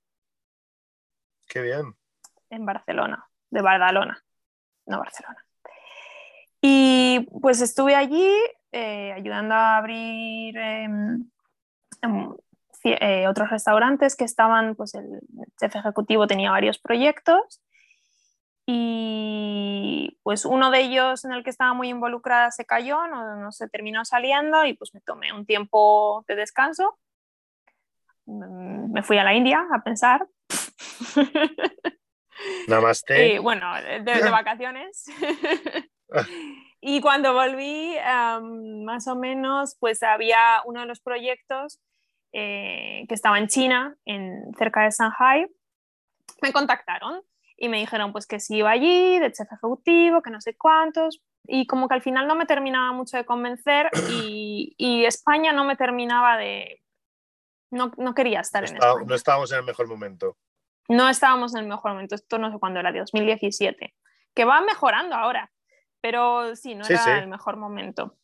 [1.48, 1.94] Qué bien.
[2.50, 4.24] en Barcelona, de Badalona,
[4.86, 5.44] no Barcelona.
[6.64, 8.30] Y pues estuve allí
[8.70, 11.28] eh, ayudando a abrir em,
[12.02, 12.34] em,
[12.84, 15.20] eh, otros restaurantes que estaban, pues el
[15.60, 17.60] chef ejecutivo tenía varios proyectos
[18.64, 23.50] y pues uno de ellos en el que estaba muy involucrada se cayó, no, no
[23.50, 26.96] se terminó saliendo y pues me tomé un tiempo de descanso.
[28.26, 30.26] Mm, Me fui a la India a pensar.
[32.68, 33.34] Namaste.
[33.34, 35.06] Y bueno, de, de vacaciones.
[36.80, 41.80] y cuando volví, am, más o menos, pues había uno de los proyectos
[42.32, 45.46] eh, que estaba en China, en, cerca de Shanghai.
[46.40, 47.22] Me contactaron
[47.56, 51.22] y me dijeron pues que si iba allí, de chef ejecutivo, que no sé cuántos.
[51.46, 55.64] Y como que al final no me terminaba mucho de convencer y, y España no
[55.64, 56.80] me terminaba de...
[57.70, 60.36] No, no quería estar en Está- España no estábamos en el mejor momento.
[60.88, 62.14] no estábamos en el mejor momento.
[62.14, 63.94] Esto no sé cuándo era, de 2017,
[64.34, 65.50] que va mejorando ahora,
[66.02, 67.10] pero sí, no Sí, era sí.
[67.10, 68.18] el mejor momento.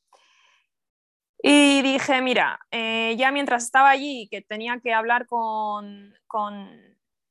[1.40, 6.68] Y dije, mira, eh, ya mientras estaba allí, que tenía que hablar con, con,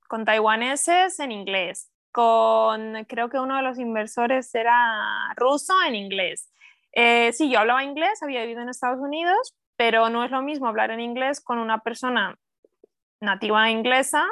[0.07, 6.49] con taiwaneses en inglés, con, creo que uno de los inversores era ruso en inglés.
[6.93, 10.67] Eh, sí, yo hablaba inglés, había vivido en Estados Unidos, pero no es lo mismo
[10.67, 12.39] hablar en inglés con una persona
[13.19, 14.25] nativa inglesa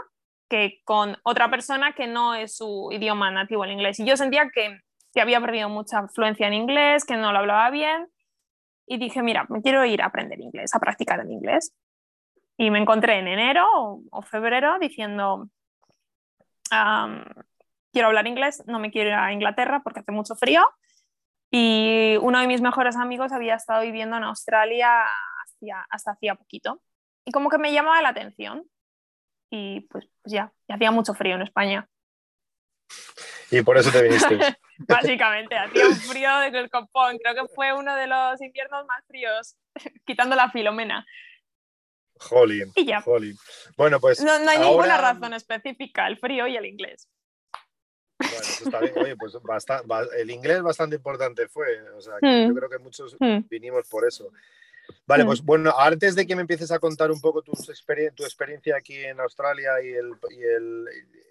[0.48, 4.00] que con otra persona que no es su idioma nativo el inglés.
[4.00, 4.80] Y yo sentía que,
[5.16, 8.10] que había perdido mucha fluencia en inglés, que no lo hablaba bien.
[8.86, 11.74] Y dije, mira, me quiero ir a aprender inglés, a practicar el inglés.
[12.58, 13.66] Y me encontré en enero
[14.12, 15.50] o, febrero diciendo,
[16.70, 17.24] "Am,
[17.94, 20.68] quiero hablar inglés, no me quiero ir a Inglaterra porque hace mucho frío.
[21.50, 25.06] Y uno de mis mejores amigos había estado viviendo en Australia
[25.46, 26.82] hacía- hasta hacía poquito.
[27.24, 28.64] Y como que me llamaba la atención.
[29.50, 31.88] Y pues, pues ya, ya hacía mucho frío en España.
[33.50, 34.38] Y por eso te viniste.
[34.80, 37.18] Básicamente, hacía un frío de el copón.
[37.18, 39.56] Creo que fue uno de los inviernos más fríos,
[40.06, 41.06] quitando la filomena.
[42.18, 42.72] Jolín.
[42.76, 43.02] Y ya.
[43.02, 43.36] jolín.
[43.78, 44.22] Bueno, pues.
[44.22, 47.10] No, no hay ninguna razón específica, el frío y el inglés.
[48.18, 48.94] Bueno, eso está bien.
[48.98, 51.82] Oye, pues basta- ba- el inglés bastante importante fue.
[51.92, 52.48] O sea, Hmm.
[52.48, 53.40] yo creo que muchos Hmm.
[53.50, 54.32] vinimos por eso.
[55.08, 55.28] Vale, Mm.
[55.28, 58.78] pues bueno, antes de que me empieces a contar un poco tus experien- tu experiencia
[58.78, 60.86] aquí en Australia y, el, y el-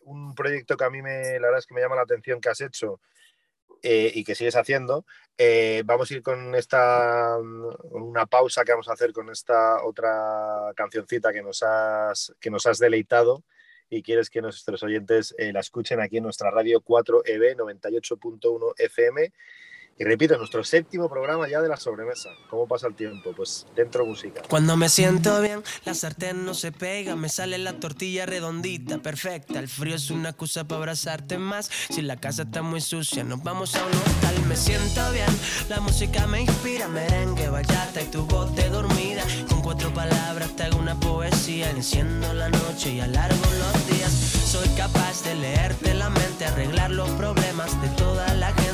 [0.04, 2.48] un proyecto que a mí me, la verdad es que me llama la atención que
[2.50, 3.00] has hecho
[3.86, 5.04] eh, y que sigues haciendo,
[5.36, 9.84] eh, vamos a ir con esta mm, una pausa que vamos a hacer con esta
[9.84, 13.44] otra cancioncita que nos has, que nos has deleitado
[13.90, 19.32] y quieres que nuestros oyentes eh, la escuchen aquí en nuestra radio 4EB 98.1 FM.
[19.96, 22.30] Y repito, nuestro séptimo programa ya de la sobremesa.
[22.50, 23.32] ¿Cómo pasa el tiempo?
[23.36, 24.42] Pues dentro música.
[24.48, 29.60] Cuando me siento bien, la sartén no se pega, me sale la tortilla redondita, perfecta.
[29.60, 31.70] El frío es una excusa para abrazarte más.
[31.90, 34.44] Si la casa está muy sucia, nos vamos a un hotel.
[34.48, 35.30] Me siento bien,
[35.68, 39.22] la música me inspira, merengue, bachata y tu voz de dormida.
[39.48, 44.10] Con cuatro palabras te hago una poesía, enciendo la noche y alargo los días.
[44.12, 48.73] Soy capaz de leerte la mente, arreglar los problemas de toda la gente.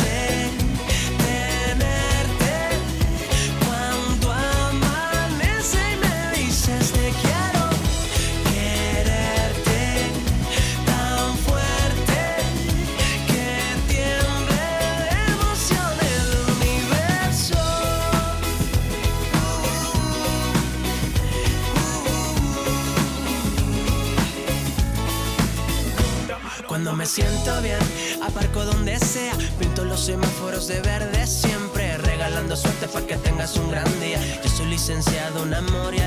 [34.91, 36.00] Licenciado en amor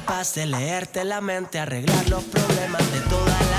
[0.00, 3.57] capaz de leerte la mente, arreglar los problemas de toda la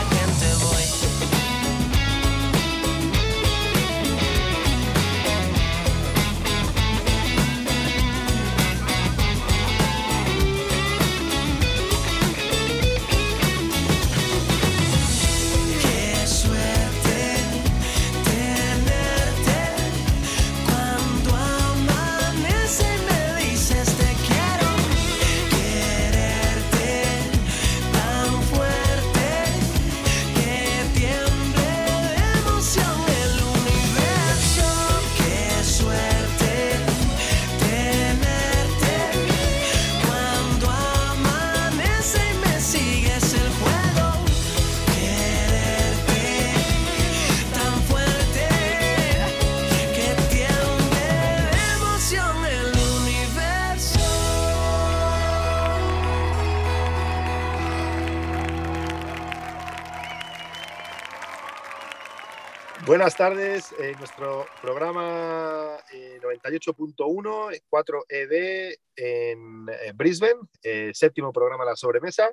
[63.00, 71.78] Buenas tardes, eh, nuestro programa eh, 98.1, 4ED en eh, Brisbane, eh, séptimo programa La
[71.78, 72.30] Sobremesa.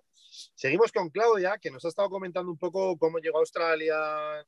[0.57, 3.95] Seguimos con Claudia, que nos ha estado comentando un poco cómo llegó a Australia,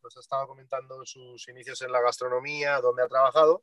[0.02, 3.62] nos ha estado comentando sus inicios en la gastronomía, dónde ha trabajado.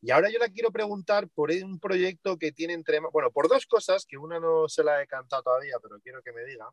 [0.00, 2.98] Y ahora yo le quiero preguntar por un proyecto que tiene entre...
[3.12, 6.32] Bueno, por dos cosas, que una no se la he cantado todavía, pero quiero que
[6.32, 6.66] me diga.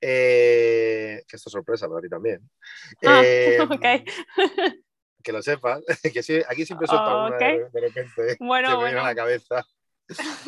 [0.00, 2.40] Eh, que esto es sorpresa para ti también.
[3.04, 4.04] Ah, Eh,
[5.22, 5.82] que lo sepas,
[6.12, 7.40] que sí, aquí siempre suelta una Ok.
[7.40, 9.64] de, de repente Bueno, que me viene a la cabeza.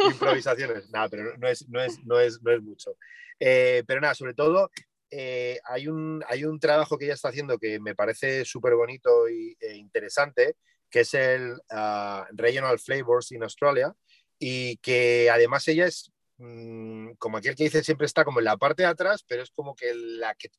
[0.05, 0.90] Improvisaciones.
[0.90, 2.97] Nada, pero no es, no es, no es, no es mucho.
[3.40, 4.70] Eh, pero nada, sobre todo
[5.11, 9.26] eh, hay, un, hay un trabajo que ella está haciendo que me parece súper bonito
[9.28, 10.57] e interesante,
[10.90, 13.94] que es el ah, Regional Flavors in Australia,
[14.38, 18.57] y que además ella es mm, como aquel que dice siempre está como en la
[18.57, 20.51] parte de atrás, pero es como que la que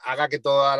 [0.00, 0.76] haga que toda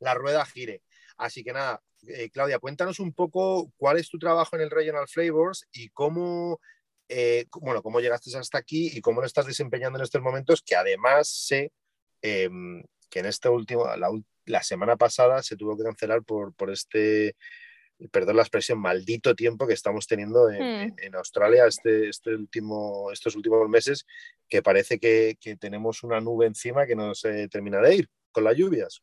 [0.00, 0.82] la, rueda gire.
[1.16, 5.08] Así que nada, eh, Claudia, cuéntanos un poco cuál es tu trabajo en el Regional
[5.08, 6.60] Flavors y cómo,
[7.08, 10.76] eh, bueno, cómo llegaste hasta aquí y cómo lo estás desempeñando en estos momentos, que
[10.76, 11.72] además sé
[12.22, 12.50] eh,
[13.08, 14.10] que en este último, la,
[14.44, 17.36] la semana pasada se tuvo que cancelar por, por este,
[18.12, 20.82] perdón la expresión, maldito tiempo que estamos teniendo en, Hmm.
[20.82, 24.06] en- en Australia este, este último, estos últimos meses,
[24.48, 28.44] que parece que, que tenemos una nube encima que no se termina de ir con
[28.44, 29.02] las lluvias.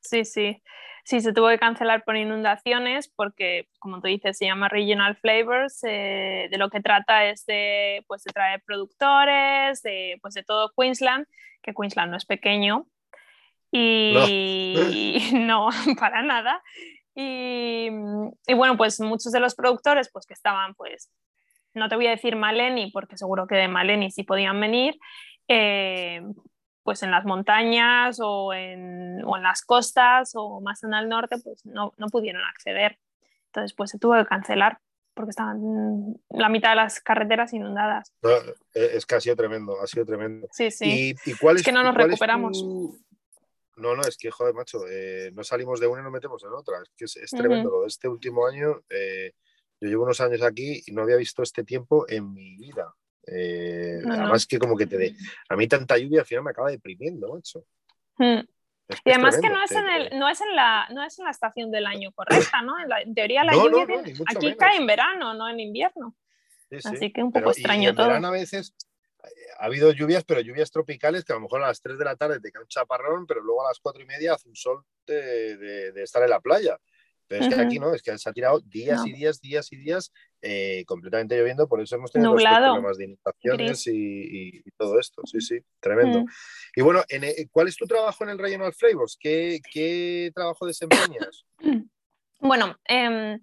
[0.00, 0.62] Sí, sí.
[1.04, 5.78] Sí, se tuvo que cancelar por inundaciones porque, como tú dices, se llama Regional Flavors.
[5.84, 10.72] eh, de lo que trata es de, pues, de traer productores de, pues, de todo
[10.76, 11.26] Queensland,
[11.62, 12.88] que Queensland no es pequeño.
[13.70, 15.68] Y no,
[16.00, 16.62] para nada.
[17.18, 17.88] Y,
[18.46, 21.10] y bueno, pues muchos de los productores pues, que estaban, pues,
[21.72, 24.98] no te voy a decir Maleni, porque seguro que de Maleni sí podían venir,
[25.48, 26.22] eh,
[26.82, 31.36] pues en las montañas o en, o en las costas o más en el norte,
[31.42, 32.98] pues no, no pudieron acceder.
[33.46, 34.78] Entonces, pues se tuvo que cancelar
[35.14, 38.12] porque estaban mm, la mitad de las carreteras inundadas.
[38.22, 38.28] No,
[38.74, 40.46] eh, es que ha sido tremendo, ha sido tremendo.
[40.52, 41.16] Sí, sí.
[41.24, 42.60] ¿Y, y cuál Es es, que no nos recuperamos.
[42.60, 42.98] tu-
[43.76, 46.50] No, no, es que, joder, macho, eh, no salimos de una y nos metemos en
[46.52, 46.78] otra.
[46.82, 47.84] Es que es, es tremendo.
[47.86, 49.32] Este último año, eh,
[49.80, 52.94] yo llevo unos años aquí y no había visto este tiempo en mi vida.
[53.26, 54.14] Eh, No, no.
[54.22, 55.14] además que como que te de...
[55.48, 57.64] A mí tanta lluvia al final me acaba deprimiendo, macho.
[58.88, 61.24] Es Y además que no es, en el, no, es en la, no es en
[61.24, 62.78] la estación del año correcta, ¿no?
[62.80, 63.82] En, la- en teoría la lluvia
[64.26, 64.56] aquí menos.
[64.58, 66.16] cae en verano, no en invierno.
[66.70, 66.88] Sí, sí.
[66.94, 68.06] Así que un poco extraño y en todo.
[68.06, 68.74] verano a veces
[69.58, 72.16] ha habido lluvias, pero lluvias tropicales que a lo mejor a las 3 de la
[72.16, 74.82] tarde te cae un chaparrón, pero luego a las 4 y media hace un sol
[75.06, 76.78] de, de- de estar en la playa.
[77.28, 79.06] Pero es que aquí no, es que se ha tirado días No.
[79.08, 80.12] y días, días y días
[80.42, 85.00] eh, completamente lloviendo, por eso hemos tenido Nublado, problemas de inundaciones y, y- y todo
[85.00, 85.22] esto.
[85.24, 86.20] Sí, sí, tremendo.
[86.20, 86.26] Mm.
[86.76, 89.16] Y bueno, en, eh, ¿cuál es tu trabajo en el Regional Flavors?
[89.18, 91.44] ¿Qué, qué trabajo desempeñas?
[92.38, 93.40] Bueno, em,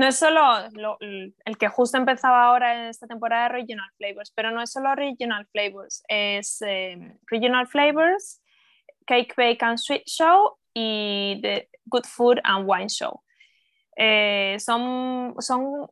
[0.00, 0.40] no es solo
[0.72, 4.72] lo- el que justo empezaba ahora en esta temporada de Regional Flavors, pero no es
[4.72, 8.42] solo Regional Flavors, es em, Regional Flavors,
[9.06, 13.22] Cake, Bake and Sweet Show y The Good Food and Wine Show.
[13.94, 15.86] Eh, son, son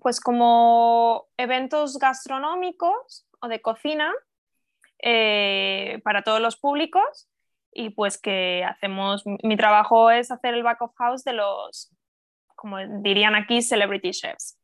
[0.00, 4.12] pues como eventos gastronómicos o de cocina
[5.02, 7.30] eh, para todos los públicos
[7.72, 11.90] y pues que hacemos, mi trabajo es hacer el back of house de los,
[12.60, 14.58] como dirían aquí, celebrity chefs.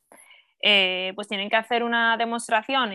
[0.62, 2.90] Eh, pues tienen que hacer una demostración,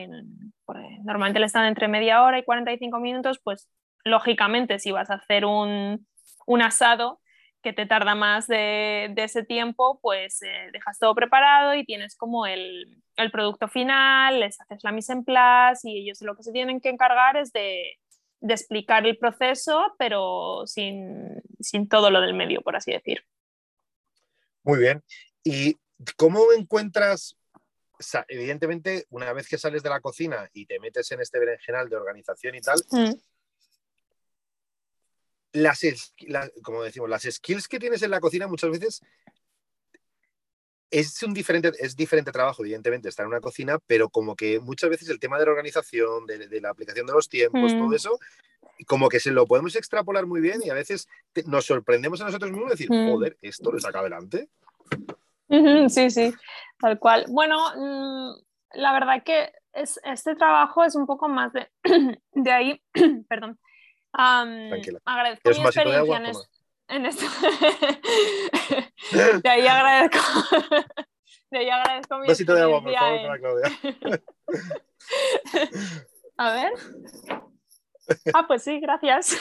[0.66, 3.70] pues, normalmente le están entre media hora y 45 minutos, pues
[4.04, 6.06] lógicamente si vas a hacer un,
[6.45, 7.20] un asado
[7.64, 12.16] que te tarda más de, de ese tiempo, pues eh, dejas todo preparado y tienes
[12.16, 16.43] como el, el producto final, les haces la mise en place y ellos lo que
[16.43, 17.99] se tienen que encargar es de,
[18.39, 23.24] de explicar el proceso, pero sin, sin todo lo del medio, por así decir.
[24.64, 25.03] Muy bien.
[25.43, 25.78] ¿Y
[26.18, 27.36] cómo encuentras,
[28.28, 31.95] evidentemente, una vez que sales de la cocina y te metes en este berenjenal de
[31.95, 33.14] organización y tal, Mm.
[35.53, 39.01] las, es- la- como decimos, las skills que tienes en la cocina muchas veces
[40.92, 44.89] es un diferente, es diferente trabajo, evidentemente, estar en una cocina, pero como que muchas
[44.89, 47.78] veces el tema de la organización, de, de la aplicación de los tiempos, Mm.
[47.80, 48.20] todo eso,
[48.88, 52.26] como que se lo podemos extrapolar muy bien y a veces te- nos sorprendemos a
[52.26, 53.10] nosotros mismos de decir, Mm.
[53.12, 54.50] joder, esto lo saca adelante.
[55.89, 56.34] Sí, sí,
[56.80, 57.26] tal cual.
[57.30, 58.42] Bueno, mm,
[58.80, 61.70] la verdad que es, este trabajo es un poco más de,
[62.34, 62.82] de ahí,
[63.30, 63.58] perdón.
[64.14, 65.00] Tranquila.
[65.06, 66.18] agradezco ¿Quieres mi agua?
[66.20, 66.50] experiencia
[66.89, 67.26] en, esto.
[69.12, 70.20] de ahí agradezco.
[71.49, 73.72] De ahí agradezco mi Un vasito de agua, por favor, en- para Claudia.
[76.38, 76.72] A ver.
[78.34, 79.38] Ah, pues sí, gracias.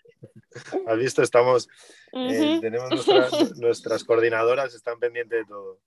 [0.86, 1.68] Has visto, estamos,
[2.12, 5.80] eh, tenemos nuestras, nuestras coordinadoras, están pendientes de todo.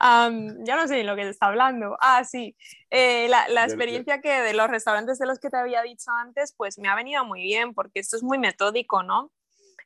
[0.00, 1.96] Ya no sé de lo que te está hablando.
[2.00, 2.56] Ah, sí.
[2.90, 6.54] Eh, la, la experiencia que de los restaurantes de los que te había dicho antes,
[6.56, 9.30] pues me ha venido muy bien porque esto es muy metódico, ¿no?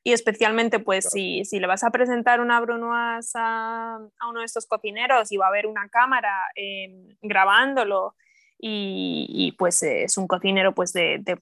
[0.04, 1.12] Y especialmente, pues, Claro.
[1.12, 5.36] si, si le vas a presentar una brunoise a, a uno de estos cocineros y
[5.36, 8.16] va a haber una cámara em, grabándolo
[8.58, 11.38] y, y, pues es un cocinero pues de, de,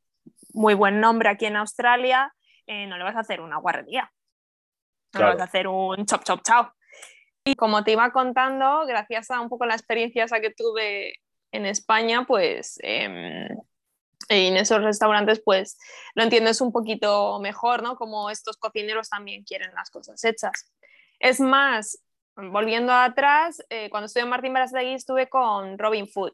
[0.53, 2.35] muy buen nombre aquí en Australia,
[2.67, 4.11] eh, no le vas a hacer una guarrería,
[5.15, 5.27] no Claro.
[5.29, 6.73] le vas a hacer un chop chop chao.
[7.45, 11.15] Y como te iba contando, gracias a un poco la experiencia esa que tuve
[11.53, 13.49] en España, pues em,
[14.31, 15.77] en esos restaurantes pues
[16.15, 17.97] lo entiendes un poquito mejor, ¿no?
[17.97, 20.73] Como estos cocineros también quieren las cosas hechas.
[21.19, 22.01] Es más,
[22.37, 26.33] volviendo atrás, eh, cuando estuve en Martín Berastegui estuve con Robin Food,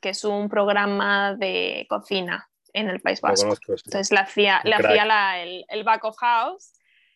[0.00, 3.44] que es un programa de cocina en el País Vasco.
[3.46, 3.82] conozco, sí.
[3.86, 6.72] Entonces le hacía, le hacía la- el, el back of house,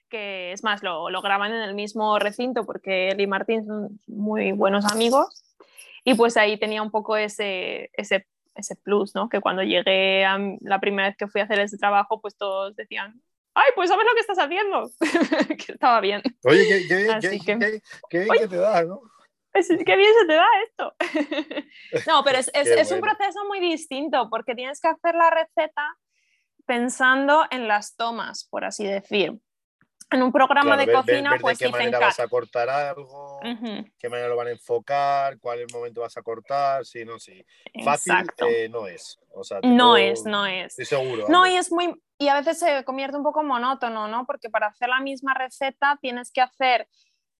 [0.09, 4.01] que es más, lo, lo graban en el mismo recinto porque él y Martín son
[4.07, 5.45] muy buenos amigos.
[6.03, 9.29] Y pues ahí tenía un poco ese, ese, ese plus, ¿no?
[9.29, 12.77] Que cuando llegué a, la primera vez que fui a hacer ese trabajo, pues todos
[12.77, 13.21] decían,
[13.55, 14.91] ay, pues sabes lo que estás haciendo,
[15.67, 16.23] que estaba bien.
[16.45, 17.81] Oye, qué, qué
[18.11, 18.49] qué- Oye.
[18.49, 19.01] te da, ¿no?
[19.53, 20.95] Es- qué bien se te da esto.
[22.07, 22.51] no, pero es,
[22.93, 25.97] un proceso muy distinto porque tienes que hacer la receta
[26.67, 29.35] pensando en las tomas, por así decir.
[30.13, 32.27] En un programa Claro, de ver- cocina, ver pues de qué dicen manera vas a
[32.29, 36.23] cortar algo, Ujú, qué manera lo van a enfocar, cuál es el momento vas a
[36.23, 37.45] cortar, sí, no, sí.
[37.85, 38.47] Fácil Exacto.
[38.49, 39.19] eh, no es.
[39.33, 40.77] O sea, No puedo- es, no es.
[40.79, 41.27] Estoy seguro.
[41.29, 41.95] No, y es muy.
[42.19, 44.27] Y a veces se convierte un poco monótono, ¿no?
[44.27, 46.89] Porque para hacer la misma receta tienes que hacer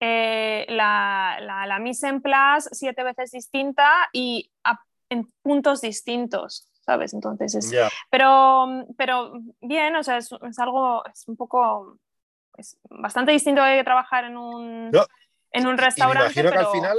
[0.01, 4.79] eh, la, la, la mise en place siete veces distinta y a-
[5.11, 7.13] en puntos distintos, ¿sabes?
[7.13, 7.71] Entonces es.
[7.71, 7.91] Ya.
[8.11, 11.05] Pero, pero bien, o sea, es, es algo.
[11.05, 11.99] Es un poco.
[12.57, 15.07] Es bastante distinto de trabajar en un, No,
[15.53, 16.25] en y un me restaurante.
[16.25, 16.99] imagino que al pero, final-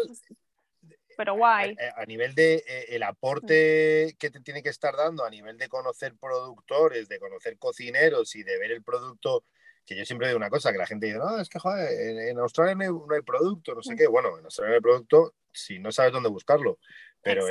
[1.18, 1.76] Pero guay.
[1.80, 5.58] Eh, A nivel de eh, el aporte que te tiene que estar dando, a nivel
[5.58, 9.44] de conocer productores, de conocer cocineros y de ver el producto,
[9.86, 12.20] que yo siempre digo una cosa, que la gente dice, no, es que joder, en,
[12.30, 13.98] en Australia no hay, no hay producto, no sé Mm.
[13.98, 14.08] qué.
[14.08, 16.80] Bueno, en Australia no hay producto si no sabes dónde buscarlo.
[17.22, 17.46] Pero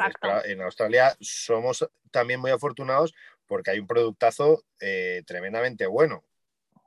[0.47, 3.15] en, Australia somos también muy afortunados
[3.47, 6.25] porque hay un productazo eh, tremendamente bueno.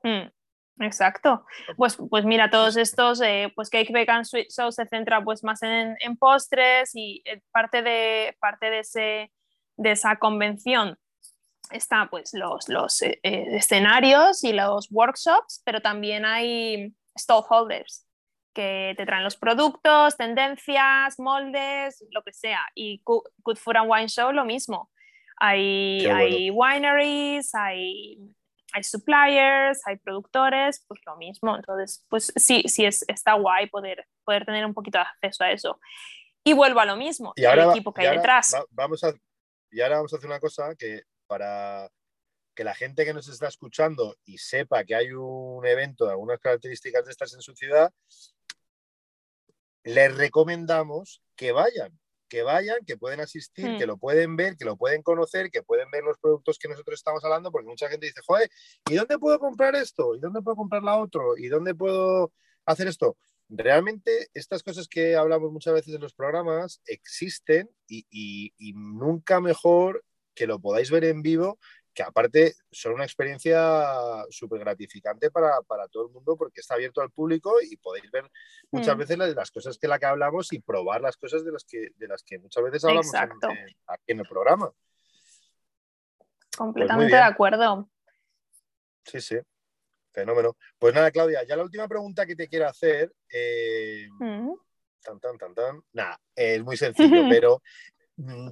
[0.02, 0.28] Mm,
[0.80, 1.46] Exacto.
[1.78, 5.62] Pues, pues mira, todos estos, eh, pues Cake Vegan Sweet Sauce se centra pues más
[5.62, 9.32] en, en postres y eh, parte de, parte de, ese,
[9.78, 10.98] de esa convención
[11.72, 18.08] está pues los, los eh, escenarios y los workshops, pero también hay stallholders
[18.54, 22.62] que te traen los productos, tendencias, moldes, lo que sea.
[22.76, 24.92] Y Good Food and Wine Show lo mismo.
[25.38, 26.20] Hay, bueno.
[26.20, 28.20] hay wineries, hay
[28.74, 31.56] hay suppliers, hay productores, pues lo mismo.
[31.56, 35.52] Entonces, pues sí, sí es, está guay poder, poder tener un poquito de acceso a
[35.52, 35.80] eso.
[36.44, 38.52] Y vuelvo a lo mismo, Y el equipo que hay ahora detrás.
[38.54, 39.14] va- vamos a,
[39.72, 41.90] y ahora vamos a hacer una cosa que para
[42.56, 46.40] que la gente que nos está escuchando y sepa que hay un evento de algunas
[46.40, 47.92] características de estas en su ciudad,
[49.84, 52.00] les recomendamos que vayan,
[52.34, 53.78] que vayan, que pueden asistir, Hmm.
[53.78, 56.96] que lo pueden ver, que lo pueden conocer, que pueden ver los productos que nosotros
[57.00, 58.50] estamos hablando, porque mucha gente dice, joder,
[58.90, 60.16] ¿y dónde puedo comprar esto?
[60.16, 61.38] ¿Y dónde puedo comprar la otro?
[61.38, 62.34] ¿Y dónde puedo
[62.66, 63.18] hacer esto?
[63.50, 69.40] Realmente estas cosas que hablamos muchas veces en los programas existen y, y- y nunca
[69.40, 70.04] mejor
[70.34, 71.60] que lo podáis ver en vivo,
[71.94, 73.84] que aparte son una experiencia
[74.30, 78.30] súper gratificante para, para todo el mundo porque está abierto al público y podéis ver
[78.72, 79.00] muchas Mm.
[79.00, 81.90] veces las, las cosas que la que hablamos y probar las cosas de las que,
[81.96, 83.50] de las que muchas veces hablamos en- Exacto.
[83.50, 84.72] en- aquí en el programa.
[86.58, 87.20] Completamente bien.
[87.24, 87.90] de acuerdo.
[89.06, 89.38] Sí, sí.
[90.12, 90.56] Fenómeno.
[90.78, 93.12] Pues nada, Claudia, ya la última pregunta que te quiero hacer.
[93.32, 94.54] eh, Mm.
[95.02, 95.84] tan, tan, tan, tan.
[95.92, 96.96] Nada, es muy sencillo,
[97.42, 97.62] pero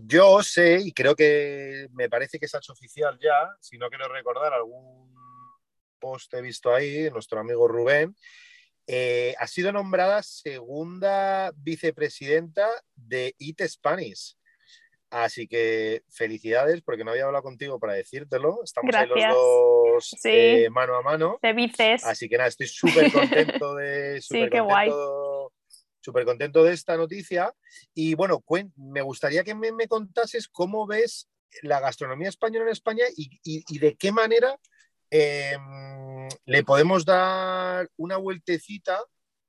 [0.04, 3.90] yo sé, y creo que me parece que se ha hecho oficial ya, si no
[3.90, 5.14] quiero recordar algún
[6.00, 8.16] post he visto ahí, nuestro amigo Rubén,
[8.88, 14.36] eh, ha sido nombrada segunda vicepresidenta de IT Spanish.
[15.12, 18.62] Así que felicidades, porque no había hablado contigo para decírtelo.
[18.64, 19.34] Estamos ahí Gracias.
[19.34, 20.30] los dos Sí.
[20.30, 21.38] eh, mano a mano.
[21.42, 22.04] De.
[22.06, 25.54] Así que nada, estoy súper contento de, Sí, súper qué contento,
[26.02, 27.54] súper contento de esta noticia.
[27.94, 28.44] Y bueno,
[28.76, 31.30] me gustaría que me, contases cómo ves
[31.62, 34.58] la gastronomía española en España y, y- y de qué manera
[35.10, 35.58] eh,
[36.46, 39.00] le podemos dar una vueltecita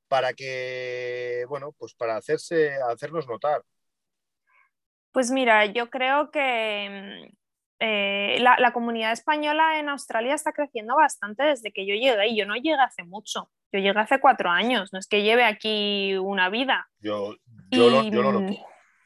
[0.08, 3.62] para que, bueno, pues para hacerse, hacernos notar.
[5.12, 7.41] Pues mira, yo creo que mm,
[7.84, 12.36] eh, la, la comunidad española en Australia está creciendo bastante desde que yo llegué y
[12.36, 13.50] yo no llegué hace mucho.
[13.72, 16.88] Yo llegué hace cuatro años, no es que lleve aquí una vida.
[17.00, 17.34] Yo,
[17.72, 18.54] yo, lo, Y, yo lo noto,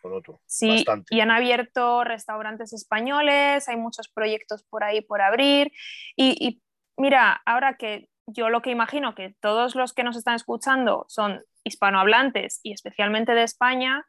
[0.05, 1.15] lo noto Sí, bastante.
[1.15, 5.73] y han abierto restaurantes españoles, hay muchos proyectos por ahí por abrir.
[6.15, 6.63] Y, y
[6.99, 11.41] mira, ahora que yo lo que imagino que todos los que nos están escuchando son
[11.65, 14.05] hispanohablantes y especialmente de España,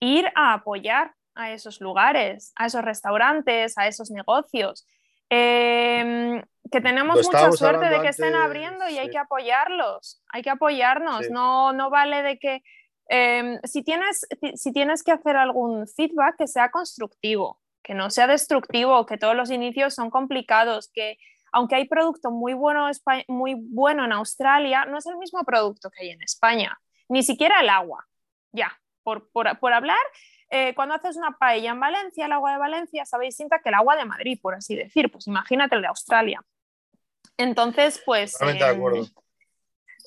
[0.00, 4.86] ir a apoyar a esos lugares, a esos restaurantes, a esos negocios.
[5.28, 10.50] Em, que tenemos mucha suerte de que estén abriendo y hay que apoyarlos, hay que
[10.50, 12.62] apoyarnos, no, no vale de que
[13.08, 18.26] em, si, tienes, si tienes que hacer algún feedback que sea constructivo, que no sea
[18.26, 21.18] destructivo, que todos los inicios son complicados, que
[21.52, 22.88] aunque hay producto muy bueno,
[23.28, 26.78] muy bueno en Australia, no es el mismo producto que hay en España,
[27.08, 28.04] ni siquiera el agua,
[28.52, 29.98] ya, por, por, por hablar
[30.50, 33.74] eh, cuando haces una paella en Valencia, el agua de Valencia sabe distinta que el
[33.74, 35.10] agua de Madrid, por así decir.
[35.10, 36.42] Pues imagínate el de Australia.
[37.36, 39.06] Entonces, pues em,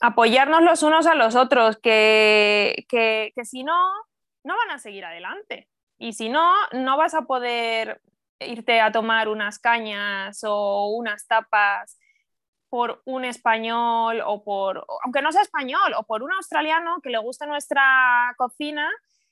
[0.01, 3.77] apoyarnos los unos a los otros, que, que, que si no,
[4.43, 5.67] no van a seguir adelante.
[5.97, 8.01] Y si no, no vas a poder
[8.39, 11.99] irte a tomar unas cañas o unas tapas
[12.69, 17.17] por un español o por, aunque no sea español, o por un australiano que le
[17.17, 18.89] guste nuestra cocina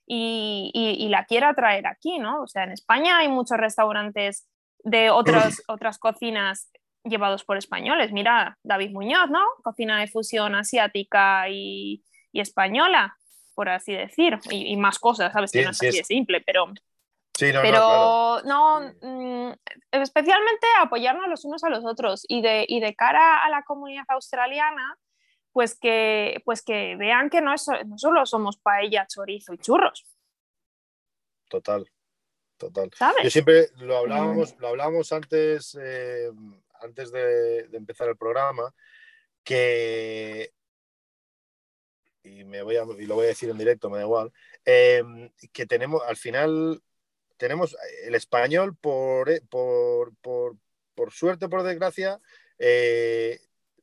[0.07, 2.41] y, la quiera traer aquí, ¿no?
[2.41, 4.47] O sea, en España hay muchos restaurantes
[4.83, 6.71] de otras, otras cocinas
[7.03, 8.11] llevados por españoles.
[8.11, 9.43] Mira, David Muñoz, ¿no?
[9.63, 12.03] Cocina de fusión asiática y,
[12.33, 13.17] española,
[13.55, 15.51] por así decir, y, más cosas, ¿sabes?
[15.51, 16.67] que no es así de simple, pero...
[17.35, 19.51] Sí, no, pero no, mm,
[19.91, 24.05] especialmente apoyarnos los unos a los otros y de, y de cara a la comunidad
[24.09, 24.97] australiana,
[25.57, 30.05] pues que, pues que vean que no, es, no solo somos paella, chorizo y churros.
[31.49, 31.89] Total,
[32.57, 32.91] total.
[33.23, 36.29] Yo siempre lo hablábamos, lo hablábamos antes, eh,
[36.79, 38.71] antes de, empezar el programa,
[39.43, 40.53] que
[42.21, 44.31] y me voy a, y lo voy a decir en directo, me da igual,
[44.63, 45.01] eh,
[45.51, 46.83] que tenemos, al final,
[47.35, 50.55] tenemos el español por, eh, por, por,
[50.93, 52.21] por suerte, por desgracia,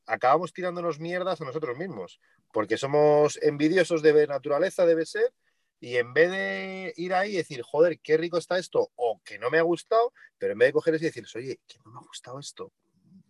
[0.07, 2.21] acabamos tirándonos mierdas a nosotros mismos,
[2.53, 5.33] porque somos envidiosos de naturaleza, debe ser,
[5.81, 9.39] y en vez de ir ahí y decir, joder, qué rico está esto, o que
[9.39, 11.93] no me ha gustado, pero en vez de coger eso y decir, oye, que no
[11.93, 12.73] me ha gustado esto,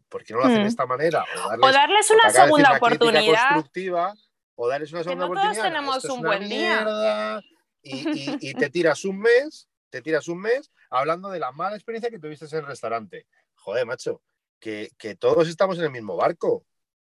[0.09, 0.68] ¿por qué no lo hacen de mm.
[0.68, 1.25] esta manera?
[1.61, 3.49] O darles, una segunda oportunidad.
[3.51, 4.14] Constructiva,
[4.55, 7.41] o darles una segunda que no Todos tenemos un buen día.
[7.83, 12.09] Y, y, te tiras un mes, te tiras un mes hablando de la mala experiencia
[12.09, 13.27] que tuviste en el restaurante.
[13.57, 14.22] Joder, macho,
[14.64, 16.64] que, todos estamos en el mismo barco,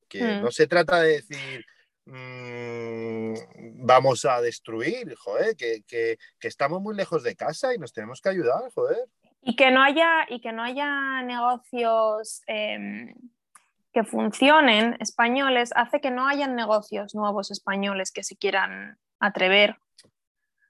[0.09, 0.43] que mm.
[0.43, 1.65] no se trata de decir
[2.07, 8.29] mm, vamos a destruir, joder, que, estamos muy lejos de casa y nos tenemos que
[8.29, 9.05] ayudar, joder.
[9.43, 13.15] Y que no haya, y que no haya negocios em,
[13.93, 19.77] que funcionen españoles, hace que no hayan negocios nuevos españoles que se quieran atrever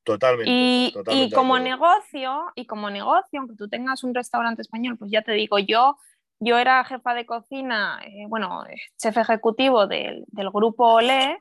[0.03, 0.51] Totalmente.
[0.51, 5.33] Y, como negocio, y como negocio, aunque tú tengas un restaurante español, pues ya te
[5.33, 5.99] digo, yo
[6.41, 8.65] yo era jefa de cocina, eh, bueno,
[8.99, 11.39] chef ejecutivo del, grupo Olé,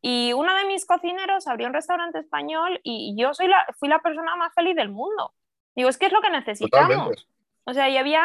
[0.00, 4.00] y uno de mis cocineros abrió un restaurante español y yo soy la, fui la
[4.00, 5.32] persona más feliz del mundo.
[5.76, 7.28] Digo, es que es lo que necesitamos.
[7.64, 8.24] O sea, y había,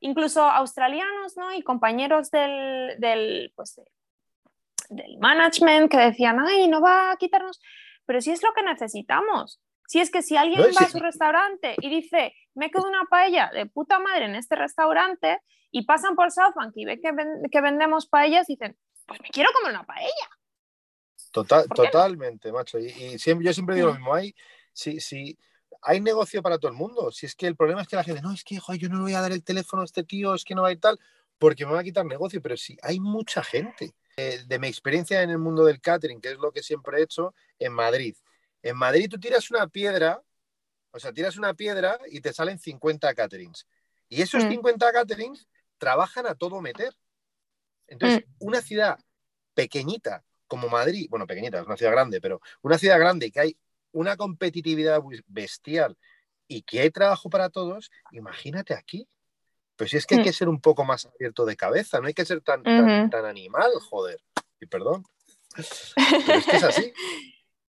[0.00, 1.52] incluso australianos, ¿no?
[1.52, 3.80] Y compañeros del, del, pues,
[4.88, 7.60] del management que decían, ay, no va a quitarnos,
[8.04, 9.60] pero sí es lo que necesitamos.
[9.90, 13.50] Si es que si alguien va a su restaurante y dice, me quedo una paella
[13.52, 15.40] de puta madre en este restaurante
[15.72, 17.10] y pasan por Southbank y ve que,
[17.50, 20.30] que vendemos paellas y dicen, pues me quiero comer una paella.
[21.32, 22.78] Total, totalmente, macho.
[22.78, 23.96] Y, siempre, yo siempre digo lo mm.
[23.96, 24.32] mismo, hay,
[24.72, 25.36] si, si,
[25.82, 27.10] hay negocio para todo el mundo.
[27.10, 29.02] Si es que el problema es que la gente, no, es que yo no le
[29.02, 31.00] voy a dar el teléfono a este tío, es que no va a ir tal,
[31.36, 33.92] porque me va a quitar negocio, pero sí, hay mucha gente.
[34.16, 37.02] Eh, de mi experiencia en el mundo del catering, que es lo que siempre he
[37.02, 38.14] hecho en Madrid,
[38.62, 40.22] en Madrid tú tiras una piedra,
[40.92, 43.66] o sea, tiras una piedra y te salen 50 caterings.
[44.08, 44.92] Y esos 50 mm.
[44.92, 45.48] caterings
[45.78, 46.94] trabajan a todo meter.
[47.86, 48.46] Entonces, mm.
[48.46, 48.98] una ciudad
[49.54, 53.56] pequeñita como Madrid, bueno, pequeñita, es una ciudad grande, pero una ciudad grande que hay
[53.92, 55.96] una competitividad bestial
[56.48, 59.08] y que hay trabajo para todos, imagínate aquí.
[59.76, 60.24] Pues si es que hay mm.
[60.24, 63.70] que ser un poco más abierto de cabeza, no hay que ser tan, tan, animal,
[63.78, 64.20] joder.
[64.60, 65.04] Y perdón.
[66.26, 66.92] Pero es que es así.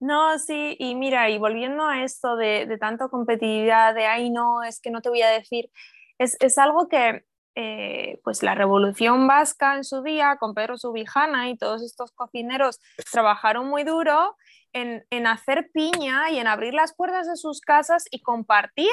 [0.05, 4.63] No, sí, y mira, y volviendo a esto de, de tanto competitividad, de ay, no,
[4.63, 5.71] es que no te voy a decir,
[6.19, 7.25] es, es algo que
[7.55, 12.81] eh, pues la revolución vasca en su día, con Pedro Subijana y todos estos cocineros
[13.13, 14.37] trabajaron muy duro
[14.75, 18.93] en, en, hacer piña y en abrir las puertas de sus casas y compartir,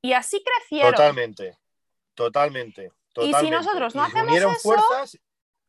[0.00, 0.92] y así crecieron.
[0.92, 1.58] Totalmente,
[2.14, 2.92] totalmente.
[3.12, 3.42] totalmente.
[3.42, 5.18] Y si nosotros no hacemos eso, fuerzas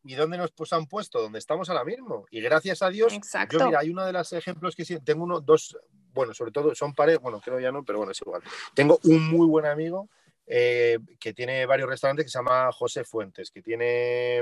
[0.04, 1.22] ¿Y dónde nos pues, han puesto?
[1.22, 2.26] Donde estamos ahora mismo.
[2.32, 3.14] Y gracias a Dios,
[3.50, 5.78] yo mira, hay uno de los ejemplos que tengo uno, dos,
[6.14, 8.42] bueno, sobre todo son pares, bueno, creo ya no, pero bueno, es igual.
[8.74, 10.10] Tengo un muy buen amigo
[10.48, 14.40] eh, que tiene varios restaurantes que se llama José Fuentes, que tiene,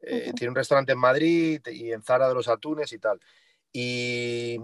[0.00, 3.20] eh, tiene un restaurante en Madrid y en Zara de los Atunes y tal.
[3.72, 4.58] Y,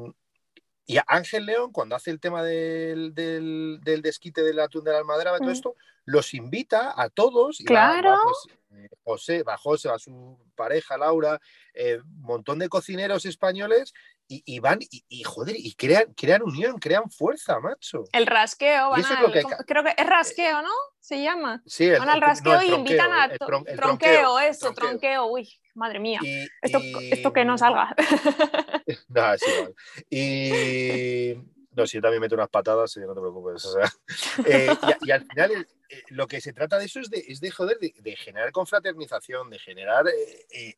[0.87, 4.99] Y Ángel León, cuando hace el tema del, del, del desquite del atún de la
[4.99, 5.53] almadraba y todo Mm.
[5.53, 5.74] esto,
[6.05, 7.61] los invita a todos.
[7.61, 8.11] y Claro.
[8.11, 11.41] va, pues, eh, José, va José, va su pareja Laura,
[11.74, 13.93] eh, un montón de cocineros españoles
[14.28, 18.05] y, y van y, y, joder, y crean, crean unión, crean fuerza, macho.
[18.12, 20.70] El rasqueo, van al- lo que- ¿cómo- creo que es rasqueo, ¿no?
[21.01, 21.62] Se llama.
[21.66, 24.89] Sí, el- Van al no, rasqueo el y invitan a el tron- tronqueo, eso, tronqueo.
[24.89, 25.26] tronqueo.
[25.26, 26.20] Uy, madre mía.
[26.22, 26.78] Y- Esto,
[27.11, 27.95] esto que no salga.
[29.09, 29.74] No, es igual.
[30.11, 31.34] Y.
[31.72, 33.64] No, si yo también meto unas patadas, eh, no te preocupes.
[33.66, 33.93] o sea,
[34.47, 34.68] eh,
[35.03, 37.51] y, y al final, eh, lo que se trata de eso es de, es de
[37.51, 40.74] joder, de, de generar confraternización, de generar eh,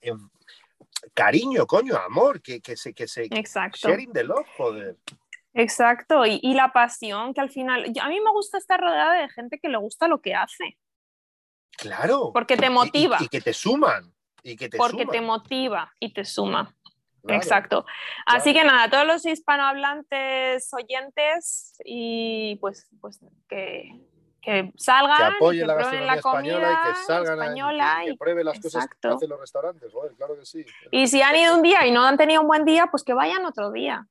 [1.14, 2.94] cariño, coño, amor, que, que se.
[2.94, 3.78] Que se Exacto.
[3.88, 4.96] sharing the love, joder.
[5.54, 9.14] Exacto, y, y la pasión que al final, yo- a mí me gusta estar rodeada
[9.20, 10.78] de gente que le gusta lo que hace,
[11.76, 12.30] Claro.
[12.32, 14.12] porque te y- motiva, Y, que te suman.
[14.42, 16.74] Y que te porque suman, te motiva y te suma.
[17.22, 17.36] Claro.
[17.42, 17.86] Exacto.
[18.26, 23.90] Así que nada, todos los hispanohablantes oyentes y pues, pues que,
[24.40, 27.40] que salgan, Que apoyen que la prueben gastronomía la comida española y que salgan y
[27.42, 30.64] española que y- prueben las cosas que hacen los restaurantes, joder, claro que sí.
[30.90, 33.14] Y si han ido un día y no han tenido un buen día, pues que
[33.14, 34.06] vayan otro día.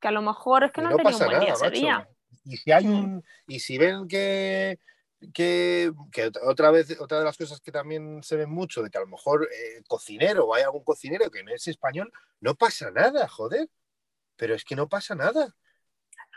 [0.00, 2.08] Que a lo mejor es que no, no han tenido un buen día ese día.
[2.44, 2.92] Y si hay Mm.
[2.98, 4.78] un, y si ven que,
[5.32, 8.90] que, que ot- otra vez, otra de las cosas que también se ven mucho, de
[8.90, 12.54] que a lo mejor eh, cocinero o hay algún cocinero que no es español, no
[12.54, 13.68] pasa nada, joder.
[14.36, 15.54] Pero es que no pasa nada.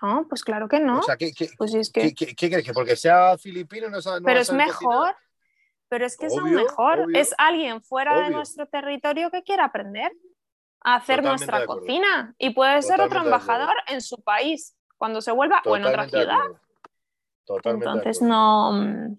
[0.02, 1.00] No, pues claro que no.
[1.00, 2.14] O sea, ¿qué, qué, pues es que...
[2.14, 2.66] qué- crees?
[2.66, 5.16] ¿Que porque sea filipino no sabe no pero es mejor, cocinar?
[5.88, 7.00] pero es que es aún mejor.
[7.00, 10.12] obvio, es alguien fuera de nuestro territorio que quiera aprender
[10.82, 15.22] a hacer Totalmente nuestra cocina y puede ser otro Totalmente embajador en su país cuando
[15.22, 16.40] se vuelva o en otra ciudad.
[17.46, 18.72] Totalmente Entonces no.
[18.74, 19.18] mm,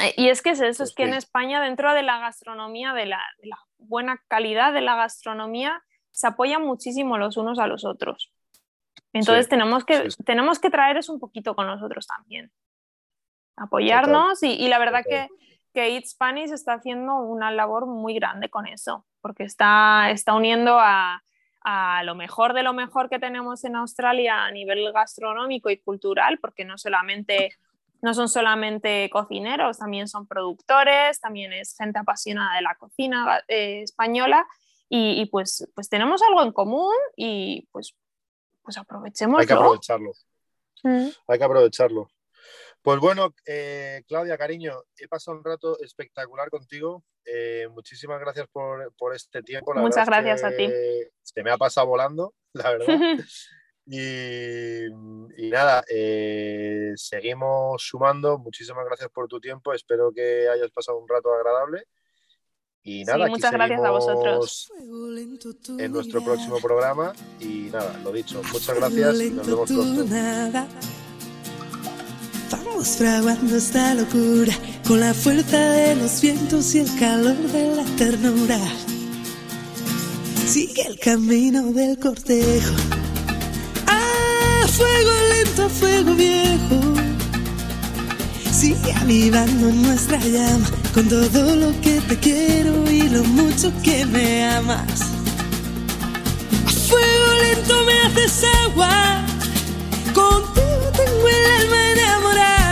[0.00, 1.14] eh, Y es que es eso, Pues es que en.
[1.14, 6.26] España, dentro de la gastronomía, de la, de la buena calidad de la gastronomía, se
[6.26, 8.32] apoyan muchísimo los unos a los otros.
[9.12, 10.22] Entonces Sí, tenemos, que, sí.
[10.24, 12.50] tenemos que traer eso un poquito con nosotros también.
[13.56, 15.28] Apoyarnos y, y la verdad Total.
[15.28, 15.34] que,
[15.72, 20.78] que Eat Spanish está haciendo una labor muy grande con eso, porque está, está uniendo
[20.78, 21.22] a,
[21.68, 26.38] a lo mejor de lo mejor que tenemos en Australia a nivel gastronómico y cultural,
[26.38, 27.50] porque no solamente
[28.02, 33.82] no son solamente cocineros, también son productores, también es gente apasionada de la cocina eh,
[33.82, 34.46] española
[34.88, 37.96] y, y, pues, pues tenemos algo en común y pues,
[38.62, 39.40] pues aprovechemos.
[39.40, 40.12] Hay que aprovecharlo.
[40.84, 41.08] Mm.
[41.26, 42.08] Hay que aprovecharlo.
[42.86, 47.02] Pues bueno, eh, Claudia, cariño, he pasado un rato espectacular contigo.
[47.24, 49.74] Eh, muchísimas gracias por, por este tiempo.
[49.74, 50.70] La Muchas es gracias a ti.
[51.20, 52.86] Se me ha pasado volando, la verdad.
[53.88, 58.38] Y, y nada, eh, seguimos sumando.
[58.38, 59.72] Muchísimas gracias por tu tiempo.
[59.72, 61.84] Espero que hayas pasado un rato agradable.
[62.82, 64.72] Y Sí, nada, aquí muchas gracias a vosotros.
[65.78, 67.12] en nuestro próximo programa.
[67.40, 70.95] Y nada, lo dicho, muchas gracias y nos vemos pronto.
[72.76, 74.52] Vamos fraguando esta locura
[74.86, 78.58] con la fuerza de los vientos y el calor de la ternura.
[80.46, 82.74] Sigue el camino del cortejo.
[83.86, 86.80] Ah, fuego lento, fuego viejo.
[88.52, 94.44] Sigue avivando nuestra llama con todo lo que te quiero y lo mucho que me
[94.50, 95.00] amas.
[96.90, 99.24] Fuego lento me haces agua.
[100.12, 102.65] Contigo tengo el alma enamorada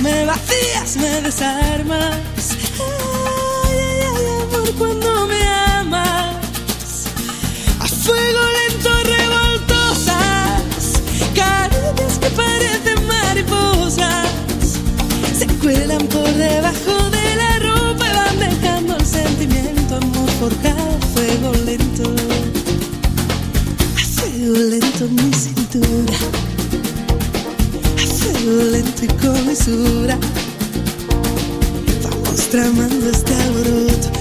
[0.00, 2.16] me vacías, me desarmas.
[2.78, 6.36] Ay, ay, ay, amor, cuando me amas.
[7.80, 10.22] A fuego lento, revoltosas.
[11.34, 14.28] Caricias que parecen mariposas.
[15.36, 19.96] Se cuelan por debajo de la ropa y van dejando el sentimiento.
[19.96, 22.14] Amor forjado, a fuego lento.
[23.96, 26.47] A fuego lento, mi cintura
[28.40, 30.18] violento y con mesura.
[32.02, 34.17] Vamos tramando este alboroto